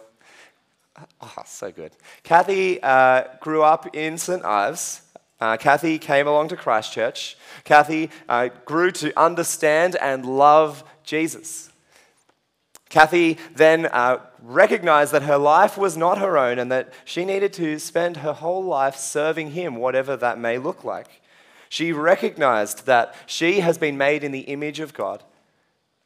Oh, 1.21 1.35
so 1.47 1.71
good. 1.71 1.93
Kathy 2.23 2.83
uh, 2.83 3.25
grew 3.41 3.63
up 3.63 3.95
in 3.95 4.19
St. 4.19 4.45
Ives. 4.45 5.03
Uh, 5.41 5.57
Kathy 5.57 5.99
came 5.99 6.27
along 6.27 6.49
to 6.49 6.57
Christchurch. 6.57 7.37
Kathy 7.63 8.11
uh, 8.29 8.49
grew 8.65 8.91
to 8.93 9.17
understand 9.19 9.95
and 9.97 10.27
love 10.27 10.83
Jesus. 11.05 11.68
Kathy 12.89 13.39
then 13.55 13.87
uh, 13.87 14.19
recognized 14.43 15.13
that 15.13 15.23
her 15.23 15.37
life 15.37 15.77
was 15.77 15.97
not 15.97 16.19
her 16.19 16.39
own 16.39 16.59
and 16.59 16.73
that 16.73 16.93
she 17.05 17.25
needed 17.25 17.53
to 17.55 17.79
spend 17.79 18.19
her 18.19 18.33
whole 18.33 18.65
life 18.65 18.97
serving 18.97 19.51
Him, 19.51 19.77
whatever 19.77 20.17
that 20.17 20.39
may 20.39 20.59
look 20.59 20.85
like. 20.85 21.21
She 21.69 21.93
recognized 21.93 22.87
that 22.87 23.15
she 23.27 23.61
has 23.61 23.77
been 23.77 23.99
made 23.99 24.25
in 24.25 24.33
the 24.33 24.41
image 24.41 24.81
of 24.81 24.95
God. 24.95 25.23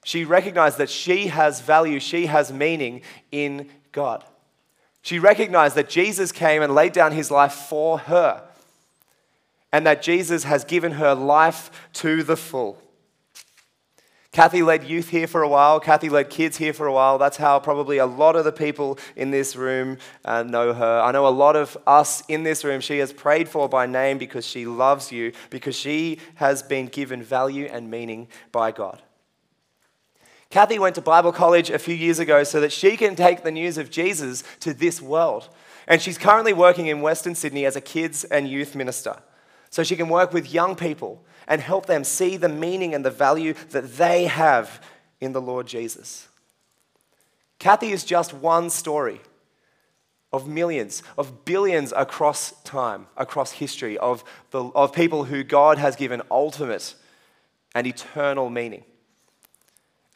She 0.05 0.25
recognized 0.25 0.79
that 0.79 0.91
she 0.91 1.29
has 1.29 1.61
value, 1.61 2.01
she 2.01 2.27
has 2.27 2.53
meaning 2.53 3.03
in 3.31 3.69
God. 3.93 4.25
She 5.03 5.19
recognized 5.19 5.77
that 5.77 5.89
Jesus 5.89 6.33
came 6.33 6.63
and 6.63 6.75
laid 6.75 6.93
down 6.93 7.13
his 7.13 7.31
life 7.31 7.53
for 7.53 7.99
her, 7.99 8.43
and 9.71 9.87
that 9.87 10.03
Jesus 10.03 10.45
has 10.45 10.65
given 10.65 10.93
her 10.93 11.15
life 11.15 11.71
to 11.95 12.25
the 12.25 12.37
full. 12.37 12.83
Kathy 14.33 14.63
led 14.63 14.85
youth 14.85 15.11
here 15.11 15.27
for 15.27 15.43
a 15.43 15.49
while. 15.49 15.79
Kathy 15.79 16.09
led 16.09 16.31
kids 16.31 16.57
here 16.57 16.73
for 16.73 16.87
a 16.87 16.93
while. 16.93 17.19
That's 17.19 17.37
how 17.37 17.61
probably 17.61 17.99
a 17.99 18.07
lot 18.07 18.35
of 18.35 18.45
the 18.47 18.53
people 18.53 18.99
in 19.15 19.31
this 19.31 19.57
room 19.57 19.99
uh, 20.25 20.43
know 20.43 20.73
her. 20.73 21.03
I 21.03 21.13
know 21.13 21.27
a 21.27 21.29
lot 21.29 21.55
of 21.55 21.77
us 21.87 22.23
in 22.29 22.43
this 22.43 22.65
room 22.65 22.81
she 22.81 22.97
has 22.99 23.13
prayed 23.13 23.47
for 23.47 23.69
by 23.69 23.85
name 23.85 24.17
because 24.17 24.47
she 24.47 24.65
loves 24.65 25.13
you, 25.13 25.33
because 25.51 25.77
she 25.77 26.19
has 26.37 26.63
been 26.63 26.87
given 26.87 27.23
value 27.23 27.69
and 27.71 27.91
meaning 27.91 28.27
by 28.53 28.73
God. 28.73 29.03
Kathy 30.49 30.79
went 30.79 30.95
to 30.95 31.03
Bible 31.03 31.33
college 31.33 31.69
a 31.69 31.79
few 31.79 31.95
years 31.95 32.19
ago 32.19 32.43
so 32.43 32.59
that 32.63 32.73
she 32.73 32.97
can 32.97 33.15
take 33.15 33.43
the 33.43 33.51
news 33.51 33.77
of 33.77 33.91
Jesus 33.91 34.45
to 34.61 34.73
this 34.73 35.03
world. 35.03 35.51
And 35.87 36.01
she's 36.01 36.17
currently 36.17 36.55
working 36.55 36.87
in 36.87 37.03
Western 37.03 37.35
Sydney 37.35 37.67
as 37.67 37.77
a 37.77 37.83
kids 37.83 38.25
and 38.25 38.49
youth 38.49 38.75
minister. 38.75 39.17
So 39.69 39.83
she 39.83 39.97
can 39.97 40.09
work 40.09 40.33
with 40.33 40.53
young 40.53 40.75
people 40.75 41.23
and 41.53 41.61
help 41.61 41.85
them 41.85 42.03
see 42.03 42.39
the 42.39 42.49
meaning 42.49 42.95
and 42.95 43.05
the 43.05 43.11
value 43.11 43.53
that 43.73 43.99
they 43.99 44.25
have 44.25 44.81
in 45.21 45.33
the 45.33 45.41
Lord 45.41 45.67
Jesus. 45.67 46.27
Kathy 47.59 47.93
is 47.93 48.05
just 48.05 48.33
one 48.33 48.71
story 48.71 49.21
of 50.33 50.49
millions, 50.49 51.03
of 51.19 51.45
billions 51.45 51.93
across 51.95 52.53
time, 52.63 53.07
across 53.19 53.53
history, 53.53 53.99
of, 53.99 54.25
the, 54.51 54.65
of 54.69 54.95
people 54.95 55.25
who 55.25 55.45
God 55.45 55.77
has 55.77 55.95
given 55.95 56.23
ultimate 56.31 56.95
and 57.75 57.87
eternal 57.87 58.49
meaning. 58.49 58.85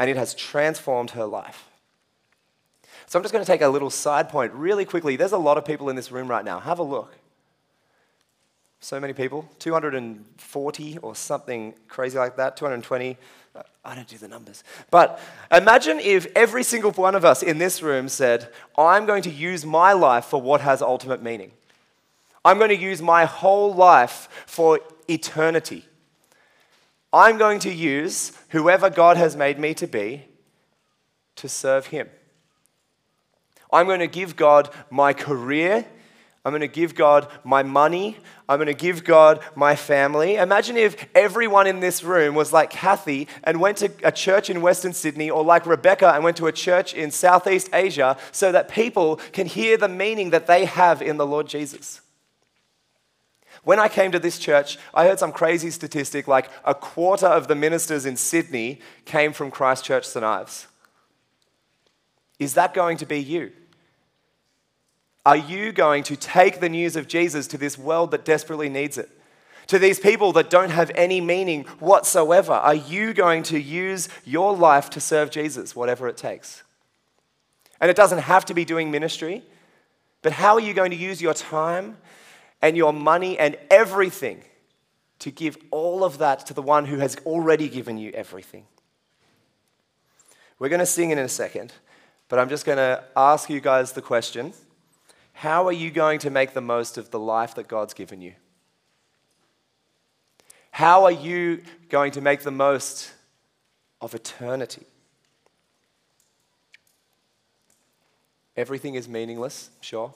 And 0.01 0.09
it 0.09 0.17
has 0.17 0.33
transformed 0.33 1.11
her 1.11 1.27
life. 1.27 1.69
So 3.09 3.19
I'm 3.19 3.23
just 3.23 3.35
going 3.35 3.45
to 3.45 3.53
take 3.53 3.61
a 3.61 3.69
little 3.69 3.91
side 3.91 4.31
point 4.31 4.55
really 4.55 4.87
quickly. 4.87 5.17
There's 5.17 5.33
a 5.33 5.37
lot 5.37 5.59
of 5.59 5.67
people 5.67 5.91
in 5.91 5.97
this 5.97 6.11
room 6.11 6.29
right 6.29 6.47
now. 6.47 6.61
Have 6.61 6.79
a 6.79 6.83
look. 6.83 7.15
So 8.81 9.01
many 9.01 9.13
people, 9.13 9.49
240 9.59 10.99
or 10.99 11.17
something 11.17 11.75
crazy 11.89 12.19
like 12.19 12.37
that, 12.37 12.57
220. 12.57 13.17
I 13.85 13.95
don't 13.95 14.07
do 14.07 14.19
the 14.19 14.29
numbers. 14.29 14.63
But 14.91 15.19
imagine 15.51 15.99
if 15.99 16.27
every 16.37 16.63
single 16.63 16.93
one 16.93 17.15
of 17.15 17.25
us 17.25 17.43
in 17.43 17.59
this 17.59 17.83
room 17.83 18.09
said, 18.09 18.53
I'm 18.77 19.07
going 19.07 19.23
to 19.23 19.31
use 19.31 19.65
my 19.65 19.93
life 19.93 20.27
for 20.27 20.41
what 20.41 20.61
has 20.61 20.83
ultimate 20.83 21.23
meaning. 21.23 21.53
I'm 22.45 22.59
going 22.59 22.71
to 22.71 22.77
use 22.77 23.01
my 23.01 23.25
whole 23.25 23.75
life 23.75 24.29
for 24.47 24.81
eternity. 25.09 25.85
I'm 27.13 27.39
going 27.39 27.61
to 27.61 27.73
use 27.73 28.33
whoever 28.51 28.91
God 28.91 29.17
has 29.17 29.37
made 29.37 29.59
me 29.59 29.73
to 29.75 29.87
be 29.87 30.25
to 31.37 31.49
serve 31.49 31.87
Him. 31.87 32.09
I'm 33.73 33.87
going 33.87 34.01
to 34.01 34.07
give 34.07 34.37
God 34.37 34.71
my 34.91 35.13
career 35.13 35.87
I'm 36.47 36.53
going 36.53 36.61
to 36.61 36.69
give 36.69 36.95
God 36.95 37.27
my 37.43 37.65
money. 37.65 38.19
I'm 38.49 38.59
going 38.59 38.69
to 38.69 38.73
give 38.73 39.03
God 39.03 39.41
my 39.57 39.75
family. 39.75 40.37
Imagine 40.37 40.77
if 40.77 41.09
everyone 41.13 41.67
in 41.67 41.81
this 41.81 42.05
room 42.05 42.37
was 42.37 42.53
like 42.53 42.71
Kathy 42.71 43.27
and 43.43 43.61
went 43.61 43.79
to 43.79 43.91
a 44.05 44.13
church 44.13 44.49
in 44.49 44.61
Western 44.63 44.93
Sydney, 44.93 45.29
or 45.29 45.43
like 45.43 45.67
Rebecca 45.67 46.13
and 46.15 46.23
went 46.23 46.37
to 46.37 46.47
a 46.47 46.53
church 46.53 46.95
in 46.95 47.11
Southeast 47.11 47.69
Asia, 47.73 48.17
so 48.31 48.53
that 48.53 48.69
people 48.69 49.17
can 49.33 49.49
hear 49.49 49.77
the 49.77 49.89
meaning 49.89 50.31
that 50.31 50.47
they 50.47 50.67
have 50.67 51.03
in 51.03 51.17
the 51.17 51.27
Lord 51.27 51.49
Jesus. 51.49 52.01
When 53.65 53.81
I 53.81 53.89
came 53.89 54.13
to 54.13 54.21
this 54.21 54.39
church, 54.39 54.79
I 54.95 55.09
heard 55.09 55.19
some 55.19 55.33
crazy 55.33 55.73
statistic 55.73 56.29
like 56.29 56.49
a 56.65 56.77
quarter 56.77 57.27
of 57.27 57.49
the 57.49 57.57
ministers 57.57 58.07
in 58.07 58.17
Sydney 58.17 58.79
came 59.05 59.33
from 59.33 59.51
Christchurch 59.51 60.07
St. 60.07 60.25
Ives. 60.25 60.69
Is 62.39 62.55
that 62.55 62.73
going 62.73 62.99
to 62.99 63.07
be 63.07 63.19
you? 63.19 63.51
Are 65.27 65.37
you 65.37 65.73
going 65.73 66.05
to 66.05 66.15
take 66.15 66.61
the 66.61 66.69
news 66.69 66.95
of 66.95 67.09
Jesus 67.09 67.49
to 67.49 67.59
this 67.59 67.77
world 67.77 68.13
that 68.13 68.25
desperately 68.25 68.69
needs 68.69 68.97
it? 68.97 69.11
To 69.67 69.79
these 69.81 69.99
people 69.99 70.33
that 70.35 70.51
don't 70.51 70.71
have 70.71 70.93
any 70.95 71.21
meaning 71.21 71.65
whatsoever? 71.81 72.53
Are 72.53 72.77
you 72.77 73.13
going 73.13 73.43
to 73.45 73.61
use 73.61 74.09
your 74.25 74.55
life 74.55 74.89
to 74.91 75.01
serve 75.01 75.33
Jesus, 75.33 75.75
whatever 75.75 76.07
it 76.07 76.17
takes? 76.17 76.63
And 77.81 77.91
it 77.91 77.97
doesn't 77.97 78.21
have 78.21 78.45
to 78.45 78.55
be 78.55 78.65
doing 78.65 78.93
ministry, 78.93 79.43
but 80.23 80.31
how 80.31 80.55
are 80.55 80.61
you 80.61 80.73
going 80.73 80.93
to 80.93 80.97
use 80.97 81.21
your 81.21 81.35
time 81.35 81.97
and 82.63 82.77
your 82.77 82.93
money 82.93 83.37
and 83.37 83.59
everything 83.69 84.45
to 85.19 85.33
give 85.33 85.59
all 85.73 86.05
of 86.05 86.19
that 86.19 86.47
to 86.47 86.55
the 86.55 86.63
one 86.63 86.85
who 86.85 86.99
has 86.99 87.17
already 87.27 87.69
given 87.69 87.99
you 87.99 88.13
everything? 88.13 88.65
We're 90.61 90.69
going 90.69 90.79
to 90.79 90.87
sing 90.87 91.11
it 91.11 91.19
in 91.19 91.25
a 91.25 91.29
second, 91.29 91.73
but 92.29 92.39
I'm 92.39 92.49
just 92.49 92.65
going 92.65 92.79
to 92.79 93.03
ask 93.17 93.51
you 93.51 93.59
guys 93.59 93.91
the 93.91 94.03
question 94.03 94.53
how 95.37 95.67
are 95.67 95.73
you 95.73 95.91
going 95.91 96.19
to 96.21 96.31
make 96.31 96.55
the 96.55 96.63
most 96.63 96.97
of 96.97 97.11
the 97.11 97.19
life 97.19 97.57
that 97.57 97.69
God's 97.69 97.93
given 97.93 98.23
you? 98.23 98.33
How 100.71 101.05
are 101.05 101.13
you 101.13 101.61
going 101.91 102.13
to 102.13 102.23
make 102.23 102.41
the 102.41 102.51
most 102.51 103.13
of 104.01 104.15
eternity? 104.15 104.87
Everything 108.57 108.95
is 108.95 109.07
meaningless, 109.07 109.69
sure. 109.83 110.15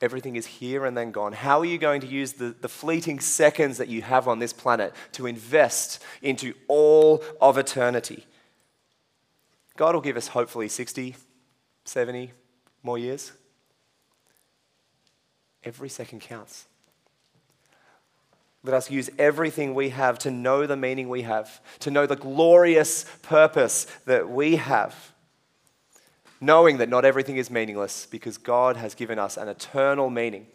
Everything 0.00 0.36
is 0.36 0.46
here 0.46 0.86
and 0.86 0.96
then 0.96 1.10
gone. 1.10 1.32
How 1.32 1.58
are 1.58 1.64
you 1.64 1.76
going 1.76 2.00
to 2.02 2.06
use 2.06 2.34
the, 2.34 2.54
the 2.60 2.68
fleeting 2.68 3.18
seconds 3.18 3.78
that 3.78 3.88
you 3.88 4.02
have 4.02 4.28
on 4.28 4.38
this 4.38 4.52
planet 4.52 4.94
to 5.12 5.26
invest 5.26 6.00
into 6.22 6.54
all 6.68 7.20
of 7.40 7.58
eternity? 7.58 8.24
God 9.76 9.96
will 9.96 10.02
give 10.02 10.16
us 10.16 10.28
hopefully 10.28 10.68
60, 10.68 11.16
70 11.84 12.30
more 12.84 12.96
years. 12.96 13.32
Every 15.64 15.88
second 15.88 16.20
counts. 16.20 16.66
Let 18.62 18.74
us 18.74 18.90
use 18.90 19.10
everything 19.18 19.74
we 19.74 19.90
have 19.90 20.18
to 20.20 20.30
know 20.30 20.66
the 20.66 20.76
meaning 20.76 21.08
we 21.10 21.22
have, 21.22 21.60
to 21.80 21.90
know 21.90 22.06
the 22.06 22.16
glorious 22.16 23.04
purpose 23.22 23.86
that 24.06 24.30
we 24.30 24.56
have, 24.56 25.12
knowing 26.40 26.78
that 26.78 26.88
not 26.88 27.04
everything 27.04 27.36
is 27.36 27.50
meaningless 27.50 28.06
because 28.06 28.38
God 28.38 28.76
has 28.76 28.94
given 28.94 29.18
us 29.18 29.36
an 29.36 29.48
eternal 29.48 30.08
meaning 30.08 30.46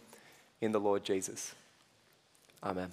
in 0.60 0.72
the 0.72 0.80
Lord 0.80 1.04
Jesus. 1.04 1.54
Amen. 2.64 2.92